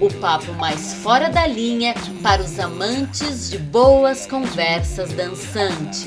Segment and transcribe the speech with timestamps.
[0.00, 1.92] o papo mais fora da linha
[2.22, 6.06] para os amantes de boas conversas dançantes.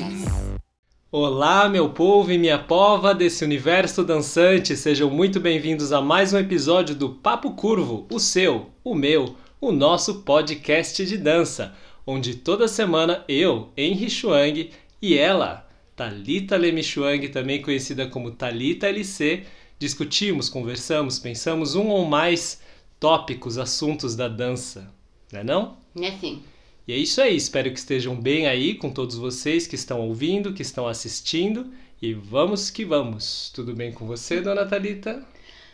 [1.11, 6.37] Olá, meu povo e minha pova desse universo dançante, sejam muito bem-vindos a mais um
[6.37, 11.73] episódio do Papo Curvo, o seu, o meu, o nosso podcast de dança,
[12.07, 14.69] onde toda semana eu, Henry Chuang,
[15.01, 15.67] e ela,
[15.97, 19.43] Talita Lemi Chuang, também conhecida como Talita LC,
[19.77, 22.61] discutimos, conversamos, pensamos um ou mais
[23.01, 24.93] tópicos, assuntos da dança,
[25.33, 25.77] não é não?
[25.99, 26.43] É sim.
[26.87, 30.53] E é isso aí, espero que estejam bem aí com todos vocês que estão ouvindo,
[30.53, 31.73] que estão assistindo.
[31.99, 33.51] E vamos que vamos.
[33.55, 35.25] Tudo bem com você, dona Thalita?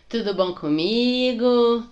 [0.08, 1.84] Tudo bom comigo?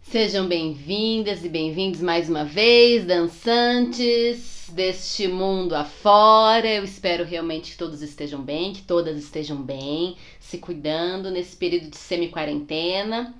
[0.00, 6.66] Sejam bem-vindas e bem-vindos mais uma vez, dançantes deste mundo afora.
[6.66, 11.90] Eu espero realmente que todos estejam bem, que todas estejam bem, se cuidando nesse período
[11.90, 13.34] de semi-quarentena.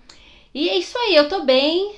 [0.55, 1.95] E é isso aí, eu tô bem,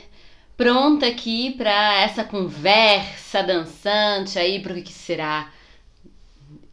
[0.57, 5.51] pronta aqui para essa conversa dançante aí pro que será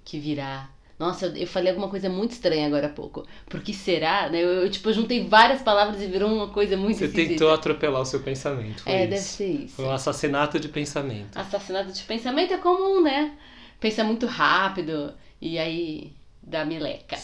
[0.04, 0.70] que virá.
[0.98, 3.26] Nossa, eu, eu falei alguma coisa muito estranha agora há pouco.
[3.50, 4.30] Por que será?
[4.30, 4.44] Né?
[4.44, 7.30] Eu, eu, tipo, juntei várias palavras e virou uma coisa muito Você esquisita.
[7.34, 8.84] tentou atropelar o seu pensamento.
[8.84, 9.10] Foi É, isso.
[9.10, 9.76] deve ser isso.
[9.76, 11.38] Foi um assassinato de pensamento.
[11.38, 13.32] Assassinato de pensamento é comum, né?
[13.80, 16.12] Pensa muito rápido e aí
[16.50, 17.16] dá meleca.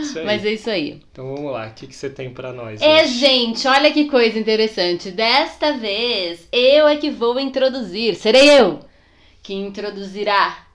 [0.00, 0.24] Isso.
[0.24, 1.02] Mas é isso aí.
[1.12, 2.80] Então vamos lá, o que, que você tem pra nós?
[2.80, 3.18] É, hoje?
[3.18, 5.10] gente, olha que coisa interessante.
[5.10, 8.14] Desta vez, eu é que vou introduzir.
[8.14, 8.80] Serei eu
[9.42, 10.66] que introduzirá.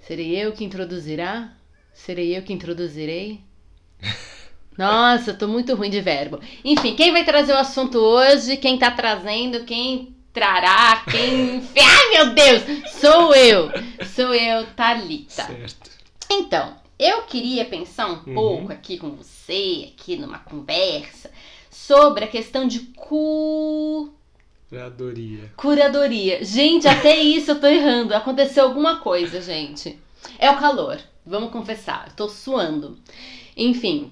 [0.00, 1.52] Serei eu que introduzirá?
[1.94, 3.40] Serei eu que introduzirei?
[4.76, 6.40] Nossa, eu tô muito ruim de verbo.
[6.64, 8.56] Enfim, quem vai trazer o assunto hoje?
[8.56, 9.64] Quem tá trazendo?
[9.64, 11.02] Quem trará?
[11.10, 11.62] Quem.
[11.78, 12.62] Ai, meu Deus!
[12.92, 13.70] Sou eu!
[14.14, 15.44] Sou eu, Thalita.
[15.44, 15.90] Certo.
[16.30, 18.34] Então, eu queria pensar um Uhum.
[18.34, 21.30] pouco aqui com você, aqui numa conversa,
[21.70, 24.12] sobre a questão de cu...
[24.68, 25.52] Curadoria.
[25.56, 26.42] curadoria.
[26.44, 28.14] Gente, até isso eu tô errando.
[28.14, 29.98] Aconteceu alguma coisa, gente.
[30.38, 32.06] É o calor, vamos confessar.
[32.08, 32.98] Eu tô suando.
[33.54, 34.10] Enfim,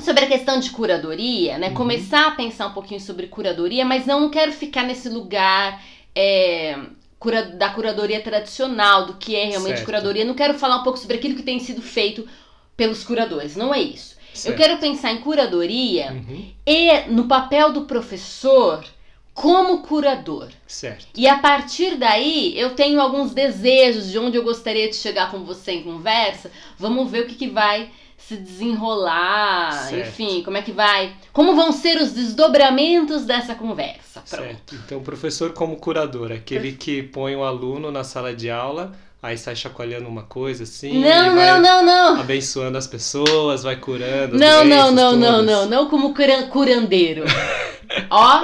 [0.00, 1.68] sobre a questão de curadoria, né?
[1.68, 1.74] Uhum.
[1.74, 5.82] Começar a pensar um pouquinho sobre curadoria, mas não quero ficar nesse lugar.
[6.14, 6.78] é,
[7.18, 9.86] cura- da curadoria tradicional, do que é realmente Certo.
[9.86, 10.26] curadoria.
[10.26, 12.28] Não quero falar um pouco sobre aquilo que tem sido feito
[12.76, 14.16] pelos curadores, não é isso.
[14.34, 14.56] Eu Certo.
[14.58, 16.44] quero pensar em curadoria Uhum.
[16.66, 18.84] e no papel do professor
[19.32, 20.48] como curador.
[20.66, 21.06] Certo.
[21.16, 25.44] E a partir daí, eu tenho alguns desejos de onde eu gostaria de chegar com
[25.44, 26.50] você em conversa.
[26.78, 27.90] Vamos ver o que, que vai
[28.36, 30.08] se desenrolar, Certo.
[30.08, 31.14] enfim, como é que vai.
[31.32, 34.22] Como vão ser os desdobramentos dessa conversa.
[34.28, 34.42] Pronto.
[34.44, 34.74] Certo.
[34.74, 39.36] Então, o professor como curador, aquele que põe o aluno na sala de aula, aí
[39.36, 42.20] sai chacoalhando uma coisa assim, Não, não, não, não.
[42.20, 44.34] abençoando as pessoas, vai curando.
[44.34, 47.24] as Não, não, não, não, não, não como curan- curandeiro.
[48.10, 48.42] Ó,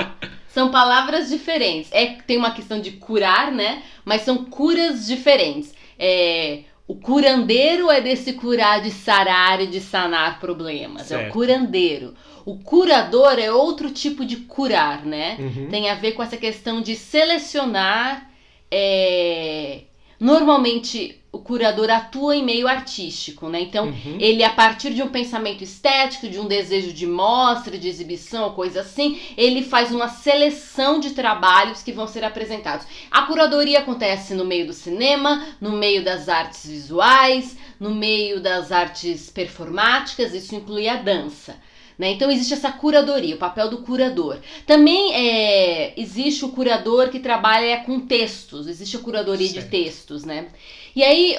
[0.53, 1.91] são palavras diferentes.
[1.93, 3.82] É tem uma questão de curar, né?
[4.05, 5.75] Mas são curas diferentes.
[5.99, 11.12] É, o curandeiro é desse curar de sarar e de sanar problemas.
[11.12, 11.32] É o Certo.
[11.34, 12.15] curandeiro.
[12.47, 15.37] O curador é outro tipo de curar, né?
[15.38, 15.69] Uhum.
[15.69, 18.26] Tem a ver com essa questão de selecionar.
[18.71, 19.82] é,
[20.20, 23.60] Normalmente o curador atua em meio artístico, né?
[23.60, 24.16] Então Uhum.
[24.18, 28.80] ele, a partir de um pensamento estético, de um desejo de mostra, de exibição, coisa
[28.80, 32.86] assim, ele faz uma seleção de trabalhos que vão ser apresentados.
[33.10, 38.72] A curadoria acontece no meio do cinema, no meio das artes visuais, no meio das
[38.72, 41.56] artes performáticas, isso inclui a dança.
[41.98, 42.12] Né?
[42.12, 44.38] Então existe essa curadoria, o papel do curador.
[44.64, 49.70] Também é, existe o curador que trabalha com textos, existe a curadoria de Certo.
[49.70, 50.49] textos, né?
[50.94, 51.37] E aí,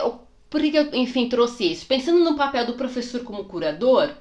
[0.50, 1.86] por que que eu, enfim, trouxe isso?
[1.86, 4.14] Pensando no papel do professor como curador,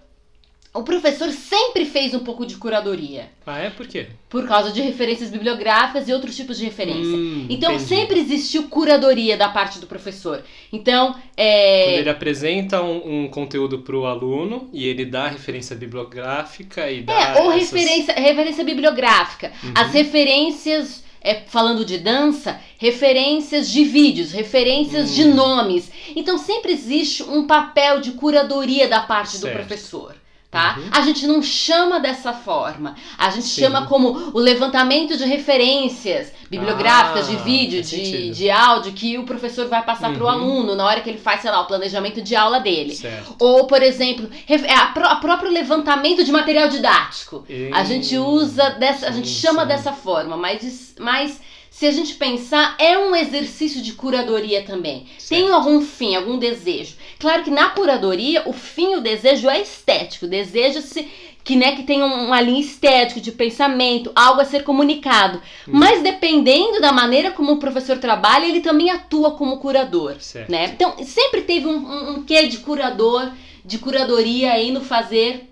[0.74, 3.70] o professor sempre fez um pouco de curadoria, Ah, é?
[3.70, 4.06] Por quê?
[4.28, 7.02] por causa de referências bibliográficas e outros tipos de referência.
[7.16, 7.88] Hum, Então entendi.
[7.88, 10.44] sempre existiu curadoria da parte do professor.
[10.72, 15.74] Então, é, Quando ele apresenta um, um conteúdo para o aluno e ele dá referência
[15.74, 17.12] bibliográfica e dá.
[17.12, 19.52] É, ou essas- referência, referência bibliográfica.
[19.64, 19.72] Uhum.
[19.74, 25.34] As referências, é, falando de dança, referências de vídeos, referências de Hum.
[25.34, 25.90] nomes.
[26.14, 29.54] Então sempre existe um papel de curadoria da parte do Certo.
[29.56, 30.14] professor.
[30.50, 30.76] Tá?
[30.78, 30.88] Uhum.
[30.92, 32.96] A gente não chama dessa forma.
[33.18, 33.60] A gente Sim.
[33.62, 39.24] chama como o levantamento de referências bibliográficas, Ah, de vídeo, de, de áudio que o
[39.24, 40.32] professor vai passar para o Uhum.
[40.32, 42.94] aluno na hora que ele faz, sei lá, o planejamento de aula dele.
[42.94, 43.34] Certo.
[43.38, 47.44] Ou, por exemplo, é a, pró- a próprio levantamento de material didático.
[47.74, 49.68] A gente usa dessa, a gente Sim, chama sim.
[49.68, 51.40] dessa forma, mas, mas
[51.78, 55.06] se a gente pensar, é um exercício de curadoria também.
[55.28, 55.52] Tem Certo.
[55.54, 56.96] algum fim, algum desejo.
[57.20, 60.26] Claro que na curadoria, o fim, o desejo é estético.
[60.26, 61.06] Deseja-se
[61.44, 65.38] que, né, que tenha um- uma linha estética de pensamento, algo a ser comunicado.
[65.68, 65.70] Hum.
[65.74, 70.16] Mas dependendo da maneira como o professor trabalha, ele também atua como curador.
[70.18, 70.50] Certo.
[70.50, 70.64] Né?
[70.74, 73.30] Então, sempre teve um, um, um quê de curador,
[73.64, 75.48] de curadoria aí no fazer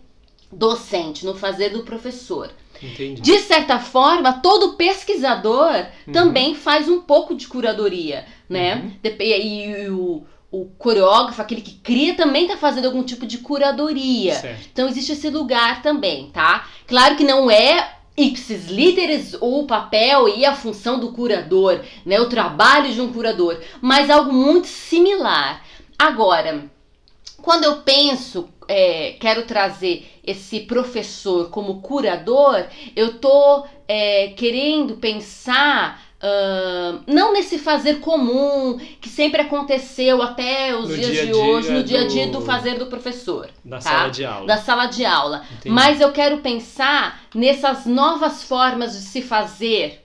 [0.50, 2.50] docente, no fazer do professor.
[2.82, 3.22] Entendi.
[3.22, 6.12] De certa forma, todo pesquisador Uhum.
[6.12, 8.76] também faz um pouco de curadoria, né?
[8.76, 8.92] Uhum.
[9.02, 14.34] Dep- E, o, o coreógrafo, aquele que cria, também está fazendo algum tipo de curadoria.
[14.34, 14.68] Certo.
[14.72, 16.66] Então existe esse lugar também, tá?
[16.86, 22.18] Claro que não é ipsis literis o papel e a função do curador, né?
[22.20, 25.62] O trabalho de um curador, mas algo muito similar.
[25.98, 26.64] Agora,
[27.46, 29.94] quando eu penso, é, quero trazer
[30.24, 32.64] esse professor como curador,
[32.96, 40.88] eu tô é, querendo pensar ah, não nesse fazer comum que sempre aconteceu até os
[40.88, 43.48] No dias dia de dia hoje, no dia a dia do- do fazer do professor
[43.64, 43.82] Da Tá.
[43.82, 44.46] sala de aula.
[44.46, 45.44] da sala de aula.
[45.52, 45.68] Entendi.
[45.74, 50.02] Mas eu quero pensar nessas novas formas de se fazer.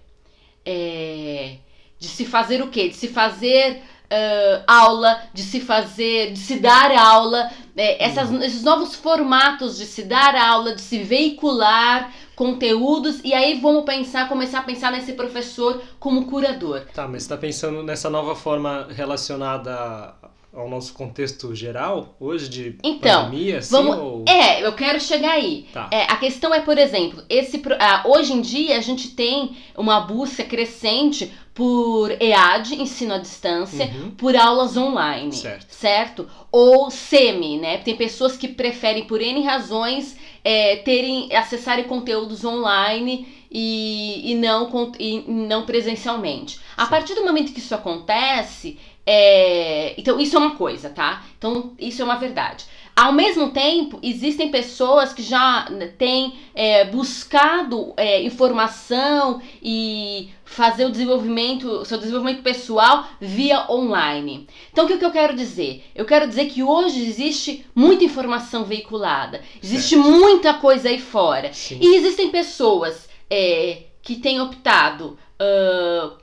[0.66, 1.56] é,
[1.98, 2.90] de se fazer o quê?
[2.90, 8.42] De se fazer ah, aula, de se fazer, de se dar aula, é, essas- Uhum.
[8.44, 14.28] esses novos formatos de se dar aula, de se veicular conteúdos, e aí vamos pensar,
[14.28, 16.82] começar a pensar nesse professor como curador.
[16.94, 20.14] Tá, mas você tá pensando nessa nova forma relacionada
[20.54, 24.26] ao nosso contexto geral hoje de Então, pandemia, assim, vamos- ou...
[24.28, 25.66] É, eu quero chegar aí.
[25.74, 25.88] Tá.
[25.92, 30.02] É, a questão é, por exemplo, esse ah, hoje em dia a gente tem uma
[30.02, 34.12] busca crescente por EAD, ensino à distância, Uhum.
[34.12, 35.32] por aulas online,
[35.70, 36.28] Certo.
[36.52, 37.78] Ou semi, né?
[37.78, 44.92] Tem pessoas que preferem, por N razões, é, terem, acessarem conteúdos online e, e, não,
[44.98, 46.60] e não presencialmente.
[46.78, 46.90] A Sim.
[46.90, 51.24] partir do momento que isso acontece, é, então isso é uma coisa, tá?
[51.38, 52.66] Então isso é uma verdade.
[52.96, 55.66] Ao mesmo tempo, existem pessoas que já
[55.98, 64.46] têm é, buscado é, informação e fazer o desenvolvimento, seu desenvolvimento pessoal via online.
[64.72, 65.86] Então, o que, que eu quero dizer?
[65.96, 71.54] Eu quero dizer que hoje existe muita informação veiculada, existe muita coisa aí fora.
[71.54, 71.80] Sim.
[71.82, 76.18] E existem pessoas é, que têm optado, ah,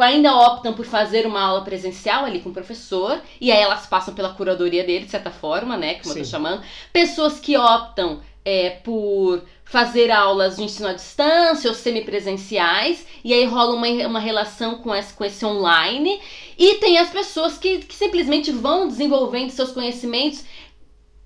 [0.00, 4.14] ainda optam por fazer uma aula presencial ali com o professor, e aí elas passam
[4.14, 5.94] pela curadoria dele, de certa forma, né?
[5.94, 6.30] Como eu tô Sim.
[6.30, 6.62] chamando.
[6.92, 13.44] Pessoas que optam é, por fazer aulas de ensino à distância ou semipresenciais, e aí
[13.44, 16.20] rola uma, uma relação com esse, com esse online.
[16.58, 20.44] E tem as pessoas que, que simplesmente vão desenvolvendo seus conhecimentos,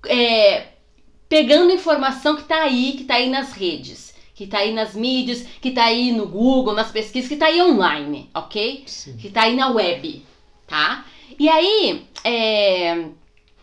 [0.05, 0.67] é,
[1.27, 4.04] pegando informação que tá aí, que tá aí nas redes.
[4.35, 7.61] Que tá aí nas mídias, que tá aí no Google, nas pesquisas, que tá aí
[7.61, 8.83] online, ok?
[8.85, 9.17] Sim.
[9.17, 10.23] que tá aí na web,
[10.67, 11.05] tá?
[11.39, 13.05] E aí, é,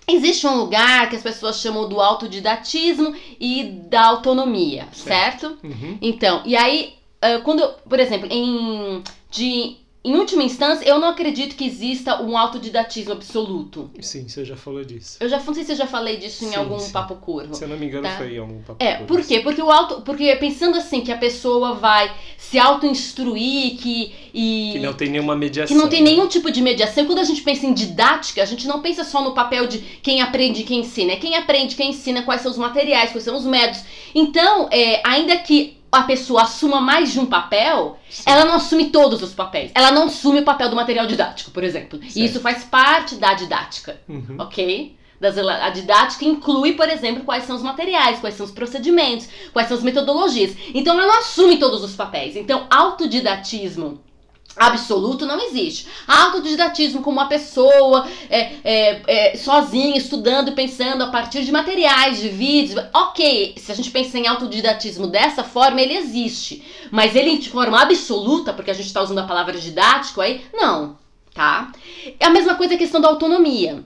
[0.09, 5.59] existe um lugar que as pessoas chamam do autodidatismo e da autonomia, certo?
[5.63, 5.99] Uhum.
[6.01, 11.55] Então, e aí, ah, quando, por exemplo, em, de, em última instância, eu não acredito
[11.55, 13.89] que exista um autodidatismo absoluto.
[14.01, 15.17] Sim, você já falou disso.
[15.21, 16.91] Eu já não sei se eu já falei disso em Sim, algum sim.
[16.91, 17.55] papo curvo.
[17.55, 18.17] Se eu não me engano, Tá.
[18.17, 18.83] foi em algum papo.
[18.83, 19.41] É, curto, por quê?
[19.41, 24.79] Porque o auto, porque pensando assim que a pessoa vai se auto-instruir que e Que
[24.81, 25.75] não tem nenhuma mediação.
[25.77, 26.11] que não tem né?
[26.11, 27.05] nenhum tipo de mediação.
[27.07, 30.21] Quando a gente pensa em didática, a gente não pensa só no papel de quem
[30.21, 31.13] aprende e quem ensina.
[31.13, 33.85] É quem aprende, quem ensina, quais são os materiais, quais são os métodos.
[34.15, 38.23] Então, é, ainda que a pessoa assuma mais de um papel, Sim.
[38.27, 39.71] ela não assume todos os papéis.
[39.75, 41.99] Ela não assume o papel do material didático, por exemplo.
[42.01, 42.17] Certo.
[42.19, 44.37] E isso faz parte da didática Uhum.
[44.39, 44.97] ok?
[45.21, 49.69] Das, a didática inclui, por exemplo, quais são os materiais, quais são os procedimentos, quais
[49.69, 50.57] são as metodologias.
[50.75, 52.35] Então ela não assume todos os papéis.
[52.35, 54.01] Então, autodidatismo
[54.57, 55.87] absoluto não existe.
[56.07, 62.29] Autodidatismo como uma pessoa é, é, é, sozinha, estudando, pensando a partir de materiais, de
[62.29, 62.85] vídeos.
[62.93, 66.63] Ok, se a gente pensa em autodidatismo dessa forma, ele existe.
[66.91, 70.97] Mas ele de forma absoluta, porque a gente está usando a palavra didático aí, não,
[71.35, 71.73] tá?
[72.19, 73.85] É a mesma coisa a questão da autonomia.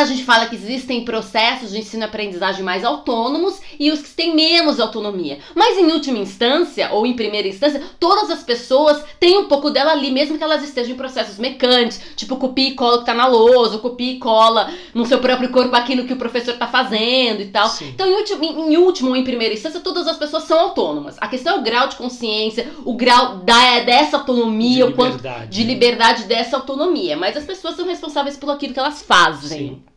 [0.00, 4.80] A gente fala que existem processos de ensino-aprendizagem mais autônomos e os que têm menos
[4.80, 5.38] autonomia.
[5.54, 9.92] Mas em última instância, ou em primeira instância, todas as pessoas têm um pouco dela
[9.92, 13.26] ali, mesmo que elas estejam em processos mecânicos, tipo copia e cola que tá na
[13.26, 17.42] lousa, ou copia e cola no seu próprio corpo aquilo que o professor tá fazendo
[17.42, 17.68] e tal.
[17.68, 17.90] Sim.
[17.90, 21.16] Então, em último, em, em último ou em primeira instância, todas as pessoas são autônomas.
[21.20, 25.16] A questão é o grau de consciência, o grau da, dessa autonomia, de o quanto
[25.16, 25.50] liberdade.
[25.50, 25.72] de né?
[25.74, 27.18] liberdade dessa autonomia.
[27.18, 29.58] Mas as pessoas são responsáveis por aquilo que elas fazem.
[29.58, 29.89] Sim.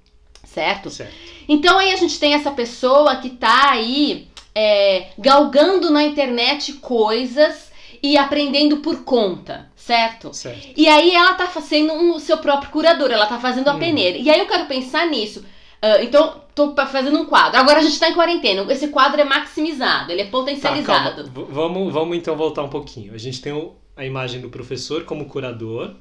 [0.54, 0.90] Certo?
[0.90, 1.14] Certo.
[1.50, 7.72] Então aí a gente tem essa pessoa que tá aí é, galgando na internet coisas
[8.02, 10.34] e aprendendo por conta, certo?
[10.34, 10.74] Certo.
[10.78, 13.80] E aí ela tá sendo um, o seu próprio curador, ela tá fazendo a Hum.
[13.80, 14.18] peneira.
[14.18, 15.44] E aí eu quero pensar nisso.
[15.82, 17.60] Ah, então, tô fazendo um quadro.
[17.60, 18.72] Agora a gente tá em quarentena.
[18.72, 21.24] Esse quadro é maximizado, ele é Tá, potencializado.
[21.30, 23.14] V- vamos, vamos então voltar um pouquinho.
[23.14, 25.96] A gente tem o- a imagem do professor como curador,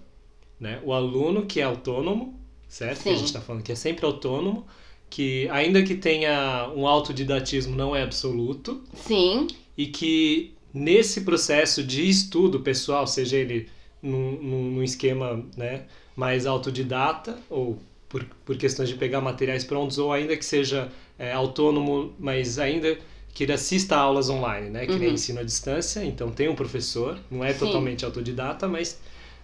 [0.60, 0.78] né?
[0.84, 2.38] O aluno que é autônomo,
[2.72, 3.02] certo?
[3.02, 3.18] Que a Sim.
[3.18, 4.66] gente está falando que é sempre autônomo,
[5.10, 12.08] que ainda que tenha um autodidatismo não é absoluto Sim, e que nesse processo de
[12.08, 13.68] estudo pessoal, seja ele
[14.02, 15.84] num, num, esquema né,
[16.16, 21.30] mais autodidata ou por, por questões de pegar materiais prontos ou ainda que seja é,
[21.30, 22.98] autônomo, mas ainda
[23.34, 25.14] que ele assista a aulas online, né, que nem Uhum.
[25.14, 27.58] ensino à distância, então tem um professor, não é Sim.
[27.58, 28.98] totalmente autodidata, mas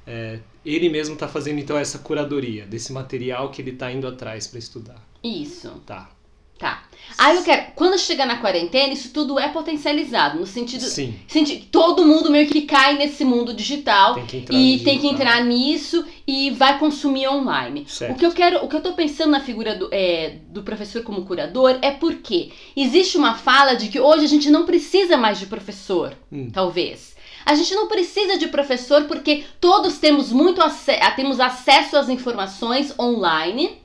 [0.09, 4.47] é, ele mesmo está fazendo então essa curadoria desse material que ele está indo atrás
[4.47, 4.97] para estudar.
[5.23, 5.71] isso.
[5.87, 6.11] Tá.
[6.59, 6.83] Tá.
[7.17, 7.67] Aí eu quero.
[7.77, 10.41] Quando chegar na quarentena, isso tudo é potencializado.
[10.41, 10.83] No sentido.
[10.83, 14.15] Sim, senti- todo mundo meio que cai nesse mundo digital.
[14.17, 15.13] tem que entrar E no tem que digital.
[15.15, 17.85] entrar nisso e vai consumir online.
[17.87, 18.13] Certo.
[18.13, 21.05] O que eu quero, o que eu tô pensando na figura do, é, do professor
[21.05, 25.39] como curador é porque existe uma fala de que hoje a gente não precisa mais
[25.39, 26.51] de professor, Hum.
[26.53, 27.17] talvez.
[27.49, 32.11] A gente não precisa de professor porque todos temos muito ace ah, temos acesso às
[32.11, 33.81] informações online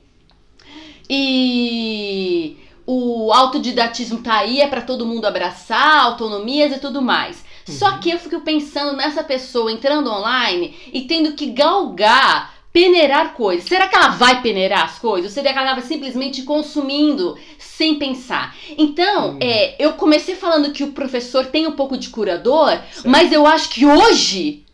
[1.08, 2.56] e
[2.86, 7.42] o autodidatismo tá aí, é para todo mundo abraçar, autonomias e tudo mais.
[7.66, 8.00] Só Uhum.
[8.00, 13.68] que eu fico pensando nessa pessoa entrando online e tendo que galgar, peneirar coisas.
[13.68, 15.30] Será que ela vai peneirar as coisas?
[15.30, 18.52] Ou será que ela vai simplesmente consumindo sem pensar?
[18.76, 19.38] Então, Hum.
[19.40, 23.08] é, eu comecei falando que o professor tem um pouco de curador, Certo.
[23.08, 24.64] mas eu acho que hoje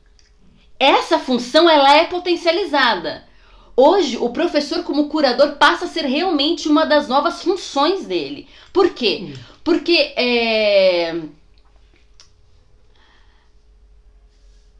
[0.79, 3.29] essa função ela é potencializada.
[3.77, 8.49] Hoje, o professor como curador passa a ser realmente uma das novas funções dele.
[8.73, 9.25] Por quê?
[9.25, 9.33] Hum.
[9.63, 11.21] Porque é,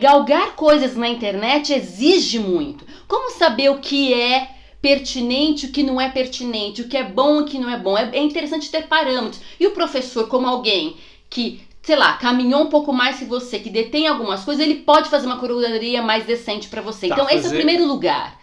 [0.00, 2.84] galgar coisas na internet exige muito.
[3.08, 4.50] Como saber o que é
[4.80, 7.96] pertinente, o que não é pertinente, o que é bom, o que não é bom?
[7.96, 9.40] É, é interessante ter parâmetros.
[9.58, 10.96] E o professor, como alguém
[11.30, 15.08] que, sei lá, caminhou um pouco mais que você, que detém algumas coisas, ele pode
[15.08, 17.08] fazer uma curadoria mais decente para você.
[17.08, 18.41] Tá, então, esse é o fazer- primeiro lugar.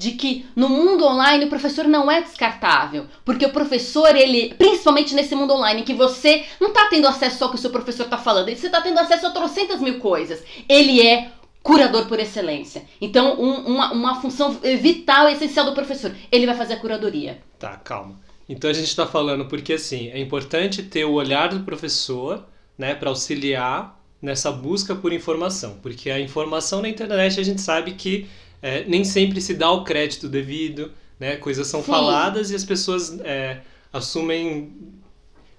[0.00, 3.06] De que no mundo online o professor não é descartável.
[3.24, 7.44] Porque o professor, ele, principalmente nesse mundo online, que você não tá tendo acesso só
[7.44, 10.42] ao que o seu professor tá falando, você tá tendo acesso a trocentas mil coisas.
[10.68, 11.28] Ele é
[11.62, 12.84] curador por excelência.
[13.00, 16.10] Então, um- uma, uma função vital e essencial do professor.
[16.32, 17.38] Ele vai fazer a curadoria.
[17.58, 18.18] Tá, calma.
[18.48, 22.44] Então a gente está falando porque assim, é importante ter o olhar do professor,
[22.78, 27.92] né, para auxiliar nessa busca por informação, porque a informação na internet a gente sabe
[27.92, 28.26] que
[28.62, 31.90] é, nem sempre se dá o crédito devido, né, coisas são Sim.
[31.90, 33.60] faladas e as pessoas é,
[33.92, 34.72] assumem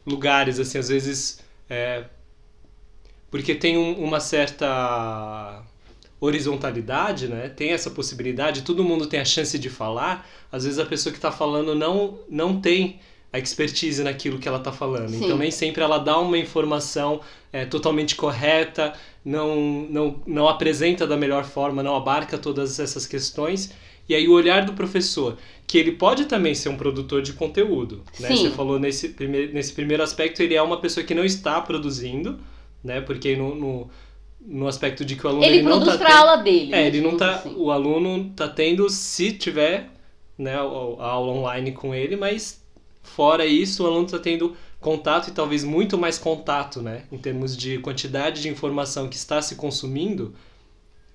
[0.05, 1.39] lugares assim, às vezes
[1.69, 2.05] é,
[3.29, 5.63] porque tem um- uma certa
[6.19, 7.49] horizontalidade, né?
[7.49, 10.29] Tem essa possibilidade, todo mundo tem a chance de falar.
[10.51, 12.99] Às vezes a pessoa que está falando não não tem
[13.33, 15.09] a expertise naquilo que ela está falando.
[15.09, 15.23] Sim.
[15.25, 17.21] Então nem sempre ela dá uma informação
[17.53, 18.93] é, totalmente correta,
[19.23, 23.71] não, não não apresenta da melhor forma, não abarca todas essas questões.
[24.09, 28.03] E aí o olhar do professor, que ele pode também ser um produtor de conteúdo,
[28.19, 28.29] né?
[28.29, 28.35] Sim.
[28.37, 32.39] Você falou nesse primeiro, nesse primeiro aspecto, ele é uma pessoa que não está produzindo,
[32.83, 32.99] né?
[32.99, 33.89] Porque no, no,
[34.45, 36.73] no aspecto de que o aluno Ele, não produz tá pra tendo- aula dele.
[36.73, 37.35] é, né, ele não tá.
[37.35, 37.53] assim.
[37.55, 39.89] O aluno tá tendo, se tiver,
[40.37, 40.63] né, a a
[41.11, 42.61] aula online com ele, mas
[43.03, 47.55] fora isso, o aluno tá tendo contato e talvez muito mais contato, né, em termos
[47.55, 50.33] de quantidade de informação que está se consumindo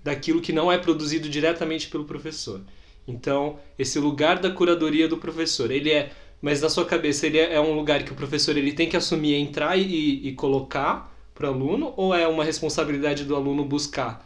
[0.02, 2.60] daquilo que não é produzido diretamente pelo professor.
[3.06, 7.54] Então, esse lugar da curadoria do professor, ele é, mas na sua cabeça ele é,
[7.54, 11.50] é um lugar que o professor ele tem que assumir, entrar e, e colocar para
[11.50, 14.25] o aluno, ou é uma responsabilidade do aluno buscar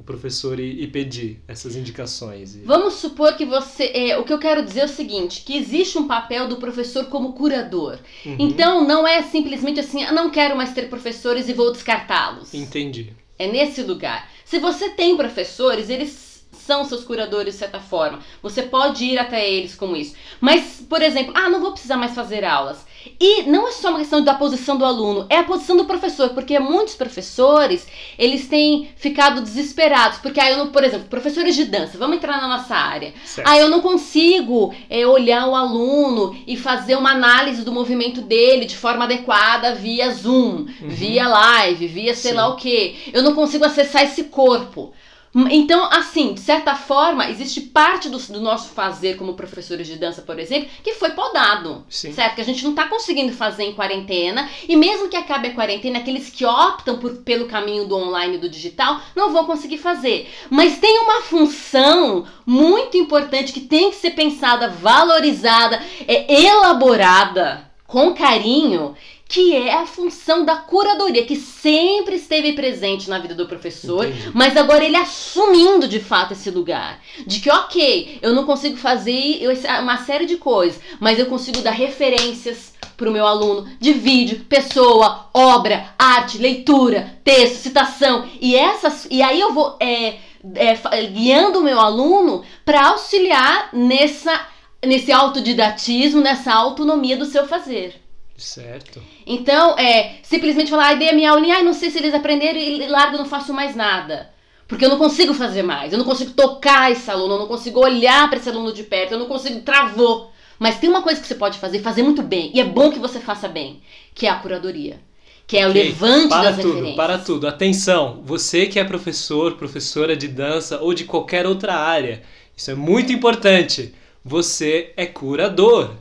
[0.00, 2.56] o professor e, e pedir essas indicações?
[2.56, 3.84] E- Vamos supor que você.
[3.94, 7.04] é, o que eu quero dizer é o seguinte: que existe um papel do professor
[7.06, 7.98] como curador.
[8.24, 8.36] Uhum.
[8.38, 12.54] Então não é simplesmente assim, "Ah, não quero mais ter professores e vou descartá-los.
[12.54, 13.12] Entendi.
[13.38, 14.30] É nesse lugar.
[14.44, 16.29] Se você tem professores, eles
[16.78, 18.20] são seus curadores de certa forma.
[18.42, 20.14] Você pode ir até eles com isso.
[20.40, 22.84] Mas, por exemplo, ah, não vou precisar mais fazer aulas.
[23.18, 26.30] E não é só uma questão da posição do aluno, é a posição do professor,
[26.30, 27.86] porque muitos professores,
[28.18, 32.40] eles têm ficado desesperados, porque aí eu não, por exemplo, professores de dança, vamos entrar
[32.40, 33.14] na nossa área.
[33.24, 33.48] Certo.
[33.48, 38.66] Aí eu não consigo é, olhar o aluno e fazer uma análise do movimento dele
[38.66, 42.36] de forma adequada via Zoom, via live, via sei Sim.
[42.36, 43.10] lá o que.
[43.12, 44.92] Eu não consigo acessar esse corpo.
[45.34, 50.22] Então, assim, de certa forma, existe parte do, do nosso fazer como professores de dança,
[50.22, 51.84] por exemplo, que foi podado.
[51.88, 52.12] Sim.
[52.12, 52.34] Certo?
[52.34, 54.50] Que a gente não tá conseguindo fazer em quarentena.
[54.68, 58.40] E mesmo que acabe a quarentena, aqueles que optam por, pelo caminho do online e
[58.40, 60.28] do digital não vão conseguir fazer.
[60.50, 68.14] Mas tem uma função muito importante que tem que ser pensada, valorizada, é, elaborada com
[68.14, 68.94] carinho,
[69.30, 74.32] que é a função da curadoria, que sempre esteve presente na vida do professor, Entendi.
[74.34, 77.00] mas agora ele assumindo de fato esse lugar.
[77.24, 79.40] De que, ok, eu não consigo fazer
[79.80, 84.44] uma série de coisas, mas eu consigo dar referências para o meu aluno de vídeo,
[84.48, 88.28] pessoa, obra, arte, leitura, texto, citação.
[88.40, 90.16] E, essas, e aí eu vou é,
[90.56, 94.40] é, fa- guiando o meu aluno para auxiliar nessa,
[94.84, 97.94] nesse autodidatismo, nessa autonomia do seu fazer.
[98.40, 99.02] Certo.
[99.26, 102.58] Então, é simplesmente falar, ai, dei a minha aulinha, ai, não sei se eles aprenderam
[102.58, 104.30] e largo, não faço mais nada.
[104.66, 107.80] Porque eu não consigo fazer mais, eu não consigo tocar esse aluno, eu não consigo
[107.80, 110.32] olhar para esse aluno de perto, eu não consigo, travou.
[110.58, 112.98] Mas tem uma coisa que você pode fazer, fazer muito bem, e é bom que
[112.98, 113.82] você faça bem,
[114.14, 115.00] que é a curadoria.
[115.46, 116.96] Que é o Ok, levante para das tudo, referências.
[116.96, 118.22] Para tudo, atenção!
[118.24, 122.22] Você que é professor, professora de dança ou de qualquer outra área,
[122.56, 123.92] isso é muito importante.
[124.24, 125.96] Você é curador,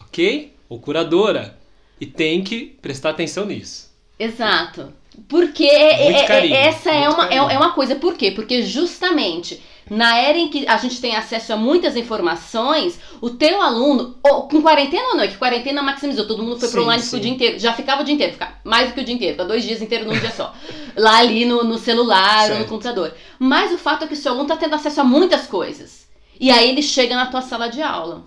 [0.00, 0.54] ok?
[0.68, 1.56] Ou curadora.
[2.00, 3.88] E tem que prestar atenção nisso.
[4.18, 4.92] Exato.
[5.28, 7.50] Porque é- é- é- carinho, essa é uma, é, carinho.
[7.50, 7.96] é uma coisa.
[7.96, 8.30] Por quê?
[8.30, 9.60] Porque justamente
[9.90, 14.42] na era em que a gente tem acesso a muitas informações, o teu aluno, ou,
[14.46, 17.16] com quarentena ou não, é que quarentena maximizou, todo mundo foi pro Sim, online sim.
[17.16, 17.58] o dia inteiro.
[17.58, 19.80] Já ficava o dia inteiro, ficar mais do que o dia inteiro, ficar dois dias
[19.82, 20.54] inteiros num dia só.
[20.96, 22.68] Lá ali no, no celular ou no Certo.
[22.68, 23.14] computador.
[23.38, 26.06] Mas o fato é que o seu aluno tá tendo acesso a muitas coisas.
[26.38, 28.22] E aí ele chega na tua sala de aula.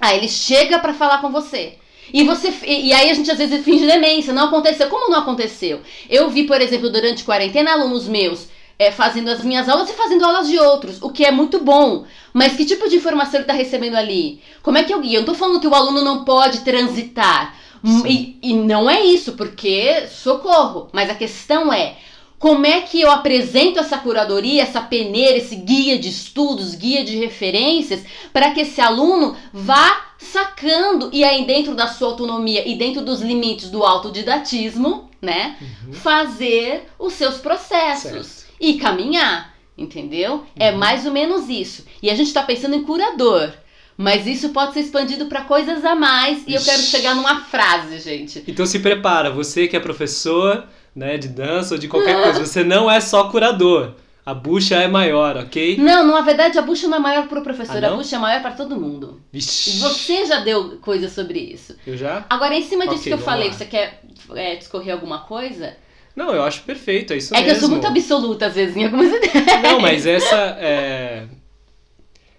[0.00, 1.74] Aí ele chega pra falar com você.
[2.12, 4.88] E você e aí a gente às vezes finge demência, não aconteceu.
[4.88, 5.80] Como não aconteceu?
[6.08, 8.48] Eu vi, por exemplo, durante quarentena alunos meus
[8.78, 12.04] é, fazendo as minhas aulas e fazendo aulas de outros, o que é muito bom.
[12.32, 14.40] Mas que tipo de informação ele está recebendo ali?
[14.62, 15.14] Como é que eu guio?
[15.14, 17.56] Eu não tô falando que o aluno não pode transitar.
[18.04, 20.88] E, e não é isso, porque socorro.
[20.92, 21.96] Mas a questão é
[22.38, 27.16] como é que eu apresento essa curadoria, essa peneira, esse guia de estudos, guia de
[27.16, 33.02] referências, para que esse aluno vá sacando e aí dentro da sua autonomia e dentro
[33.02, 35.56] dos limites do autodidatismo, né,
[35.92, 38.46] fazer os seus processos Certo.
[38.60, 40.44] e caminhar, entendeu?
[40.58, 40.78] É Uhum.
[40.78, 41.84] mais ou menos isso.
[42.02, 43.52] E a gente tá pensando em curador,
[43.96, 46.90] mas isso pode ser expandido para coisas a mais e eu quero Ixi.
[46.90, 48.44] chegar numa frase, gente.
[48.46, 50.66] Então se prepara, você que é professor
[50.96, 53.92] né, de dança ou de qualquer coisa, você não é só curador.
[54.24, 55.76] A bucha é maior, ok?
[55.78, 58.18] Não, na verdade a bucha não é maior para o professor, Ah, a bucha é
[58.18, 59.20] maior para todo mundo.
[59.32, 61.76] Vixe, você já deu coisa sobre isso.
[61.86, 62.24] eu já?
[62.28, 63.52] Agora, em cima disso Ok, que eu falei, lá.
[63.54, 64.02] você quer
[64.34, 65.76] é, discorrer alguma coisa?
[66.16, 67.56] Não, eu acho perfeito, é isso é que mesmo.
[67.56, 69.62] eu sou muito absoluta às vezes em algumas ideias.
[69.62, 71.26] Não, mas essa é...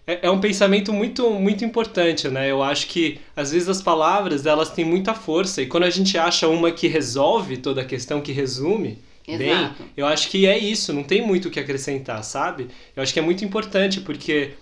[0.07, 0.19] é.
[0.23, 2.49] é um pensamento muito, muito importante, né?
[2.49, 6.17] Eu acho que às vezes as palavras elas têm muita força e quando a gente
[6.17, 9.83] acha uma que resolve toda a questão, que resume bem, Exato.
[9.97, 12.69] eu acho que é isso, não tem muito o que acrescentar, sabe?
[12.95, 14.53] Eu acho que é muito importante porque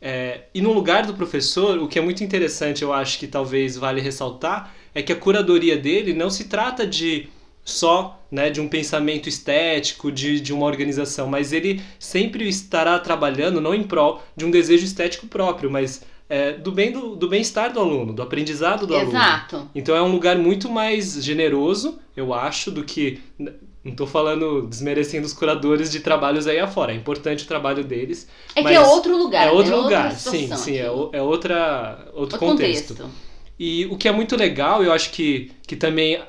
[0.00, 3.76] é, e no lugar do professor, o que é muito interessante, eu acho que talvez
[3.76, 7.28] vale ressaltar, é que a curadoria dele não se trata de
[7.68, 13.60] só né, de um pensamento estético, de, de uma organização, mas ele sempre estará trabalhando
[13.60, 17.72] não em prol de um desejo estético próprio, mas é, do bem do, do bem-estar
[17.72, 19.10] do aluno, do aprendizado do aluno.
[19.10, 19.70] Exato.
[19.74, 23.20] Então é um lugar muito mais generoso, eu acho, do que.
[23.84, 26.92] Não tô falando desmerecendo os curadores de trabalhos aí afora.
[26.92, 28.28] É importante o trabalho deles.
[28.54, 29.46] É que é outro lugar.
[29.46, 30.76] é outro outra lugar, sim, sim.
[30.76, 32.94] É, é outra, outro, Outro contexto.
[32.94, 33.10] contexto.
[33.58, 36.20] E o que é muito legal, eu acho que, que também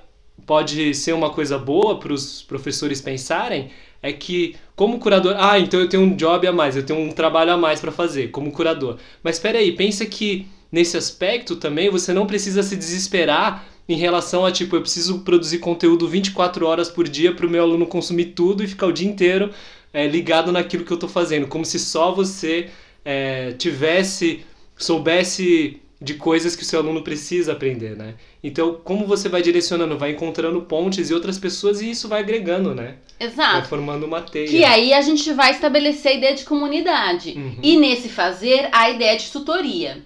[0.45, 3.69] pode ser uma coisa boa para os professores pensarem,
[4.01, 7.11] é que como curador, ah, então eu tenho um job a mais, eu tenho um
[7.11, 8.97] trabalho a mais para fazer como curador.
[9.23, 14.45] Mas espera aí, pensa que nesse aspecto também você não precisa se desesperar em relação
[14.45, 18.27] a tipo, eu preciso produzir conteúdo 24 horas por dia para o meu aluno consumir
[18.27, 19.51] tudo e ficar o dia inteiro
[19.91, 22.69] é, ligado naquilo que eu estou fazendo, como se só você
[23.03, 24.45] é, tivesse,
[24.77, 28.15] soubesse de coisas que o seu aluno precisa aprender, né?
[28.41, 32.73] Então, como você vai direcionando, vai encontrando pontes e outras pessoas e isso vai agregando,
[32.73, 32.95] né?
[33.19, 33.59] Exato.
[33.59, 34.47] Vai formando uma teia.
[34.47, 37.31] Que aí a gente vai estabelecer a ideia de comunidade.
[37.31, 37.57] Uhum.
[37.61, 40.01] E nesse fazer, a ideia de tutoria.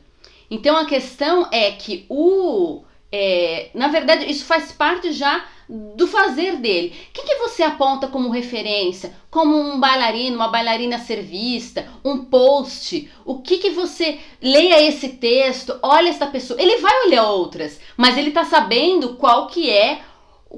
[0.50, 2.84] Então a questão é que o.
[3.12, 6.94] é, na verdade, isso faz parte já do fazer dele.
[7.10, 9.14] O que, que você aponta como referência?
[9.30, 13.10] Como um bailarino, uma bailarina a ser vista, um post?
[13.26, 14.20] O que, que você.
[14.42, 16.62] Leia esse texto, olha essa pessoa.
[16.62, 20.02] Ele vai olhar outras, mas ele tá sabendo qual que é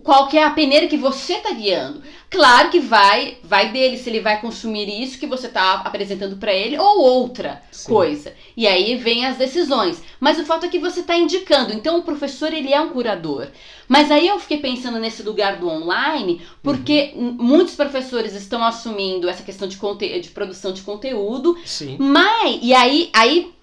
[0.04, 2.02] qual que é a peneira que você tá guiando.
[2.30, 6.54] Claro que vai, vai dele se ele vai consumir isso que você tá apresentando para
[6.54, 7.94] ele ou outra Sim.
[7.94, 8.34] coisa.
[8.58, 10.02] E aí vem as decisões.
[10.20, 11.74] Mas o fato é que você tá indicando.
[11.74, 13.48] Então o professor ele é um curador.
[13.88, 17.38] Mas aí eu fiquei pensando nesse lugar do online, porque Uhum.
[17.40, 21.98] muitos professores estão assumindo essa questão de, conte de produção de conteúdo Sim.
[22.00, 23.54] mas, e aí, aí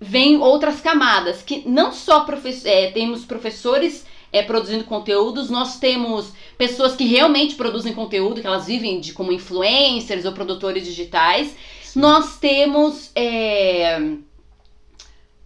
[0.00, 6.32] vem outras camadas, que não só profe é, temos professores é, produzindo conteúdos, nós temos
[6.56, 11.54] pessoas que realmente produzem conteúdo, que elas vivem de como influencers ou produtores digitais.
[11.94, 14.18] Nós temos é,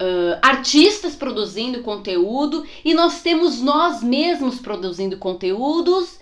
[0.03, 6.19] ah, artistas produzindo conteúdo e nós temos nós mesmos produzindo conteúdos.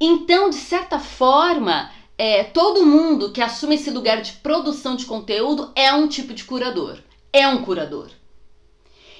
[0.00, 5.72] Então, de certa forma, é, todo mundo que assume esse lugar de produção de conteúdo
[5.74, 6.98] é um tipo de curador.
[7.32, 8.10] É um curador.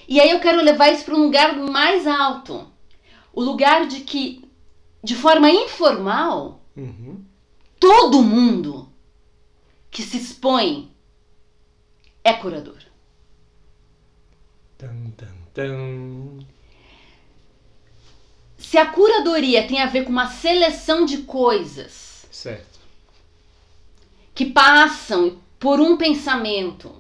[0.07, 2.67] E aí eu quero levar isso para um lugar mais alto.
[3.35, 4.49] O lugar de que,
[5.03, 7.25] de forma informal, Uhum.
[7.81, 8.89] todo mundo
[9.91, 10.91] que se expõe
[12.23, 12.79] é curador.
[14.79, 16.45] Tan, tan, tan.
[18.59, 22.79] Se a curadoria tem a ver com uma seleção de coisas Certo.
[24.35, 26.95] que passam por um pensamento,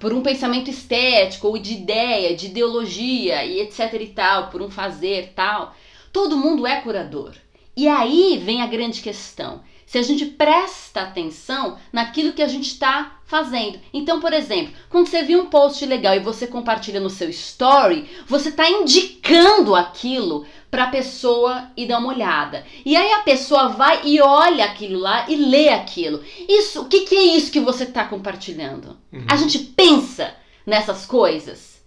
[0.00, 4.70] por um pensamento estético ou de ideia, de ideologia e etc e tal, por um
[4.70, 5.74] fazer tal,
[6.12, 7.34] todo mundo é curador.
[7.76, 9.62] E aí vem a grande questão.
[9.90, 13.80] Se a gente presta atenção naquilo que a gente está fazendo.
[13.92, 18.08] Então, por exemplo, quando você viu um post legal e você compartilha no seu story,
[18.24, 22.64] você está indicando aquilo para a pessoa ir dar uma olhada.
[22.86, 26.22] E aí a pessoa vai e olha aquilo lá e lê aquilo.
[26.48, 28.96] Isso, o que, que é isso que você está compartilhando?
[29.12, 29.26] Uhum.
[29.28, 30.32] A gente pensa
[30.64, 31.80] nessas coisas.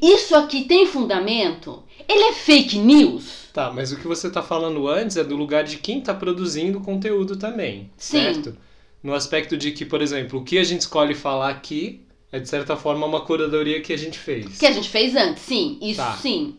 [0.00, 1.82] Isso aqui tem fundamento?
[2.12, 3.48] Ele é fake news?
[3.54, 6.80] Tá, mas o que você tá falando antes é do lugar de quem tá produzindo
[6.80, 8.18] conteúdo também, Sim.
[8.18, 8.56] certo?
[9.02, 12.48] No aspecto de que, por exemplo, o que a gente escolhe falar aqui é de
[12.48, 14.58] certa forma uma curadoria que a gente fez.
[14.58, 16.12] Que a gente fez antes, sim, isso Tá.
[16.16, 16.54] sim.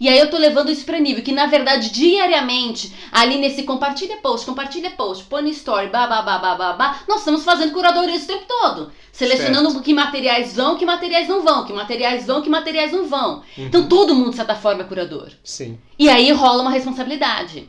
[0.00, 4.18] E aí eu tô levando isso pra nível que, na verdade, diariamente, ali nesse compartilha
[4.18, 8.44] post, compartilha post, põe no story, babá, babá, babá, nós estamos fazendo curadoria esse tempo
[8.46, 8.92] todo.
[9.10, 13.38] Selecionando que materiais vão, que materiais não vão, que materiais vão, que materiais não vão.
[13.56, 13.66] Uhum.
[13.66, 15.32] Então todo mundo, de certa forma, é curador.
[15.42, 17.68] Sim, E aí rola uma responsabilidade.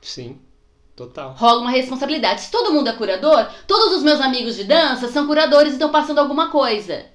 [0.00, 0.38] sim,
[0.94, 1.34] total.
[1.36, 2.42] rola uma responsabilidade.
[2.42, 5.90] Se todo mundo é curador, todos os meus amigos de dança são curadores e estão
[5.90, 7.09] passando alguma coisa.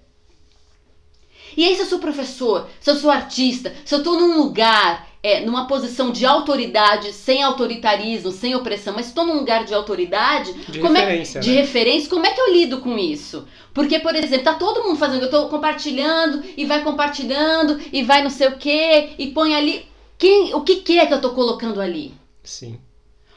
[1.57, 5.07] E aí, se eu sou professor, se eu sou artista, se eu tô num lugar,
[5.23, 10.53] é, numa posição de autoridade, sem autoritarismo, sem opressão, mas estou num lugar de autoridade,
[10.53, 11.55] De é, referência, de né?
[11.61, 13.47] referência, como é que eu lido com isso?
[13.73, 18.21] Porque, por exemplo, tá todo mundo fazendo, eu tô compartilhando e vai compartilhando e vai
[18.23, 19.85] não sei o que e põe ali.
[20.17, 22.13] Quem, o que, que é que eu tô colocando ali?
[22.43, 22.79] Sim,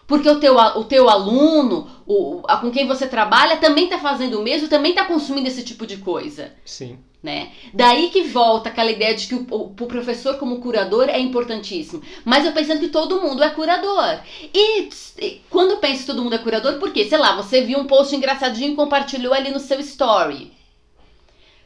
[0.07, 4.38] Porque o teu, o teu aluno, o, a- com quem você trabalha, também está fazendo
[4.38, 7.50] o mesmo, também está consumindo esse tipo de coisa, sim, né?
[7.74, 12.02] Daí que volta aquela ideia de que o, o- o professor como curador é importantíssimo.
[12.24, 14.20] Mas eu pensando que todo mundo é curador.
[14.54, 14.88] E,
[15.20, 17.04] e quando eu penso que todo mundo é curador, por quê?
[17.09, 20.52] Sei lá, você viu um post engraçadinho e compartilhou ali no seu story.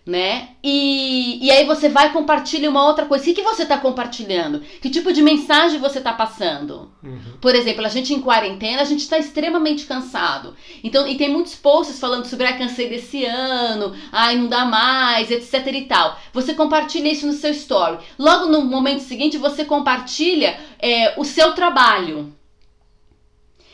[0.05, 0.49] Né?
[0.65, 3.23] E, e aí você vai e compartilha uma outra coisa.
[3.23, 4.61] O que, que você está compartilhando?
[4.81, 6.91] Que tipo de mensagem você está passando?
[7.01, 10.57] uhum, Por exemplo, a gente em quarentena, a gente está extremamente cansado.
[10.83, 15.31] Então, e tem muitos posts falando sobre, ai, cansei desse ano, ai, não dá mais,
[15.31, 16.19] etc e tal.
[16.33, 17.99] Você compartilha isso no seu story.
[18.19, 22.35] Logo no momento seguinte, você compartilha é, o seu trabalho.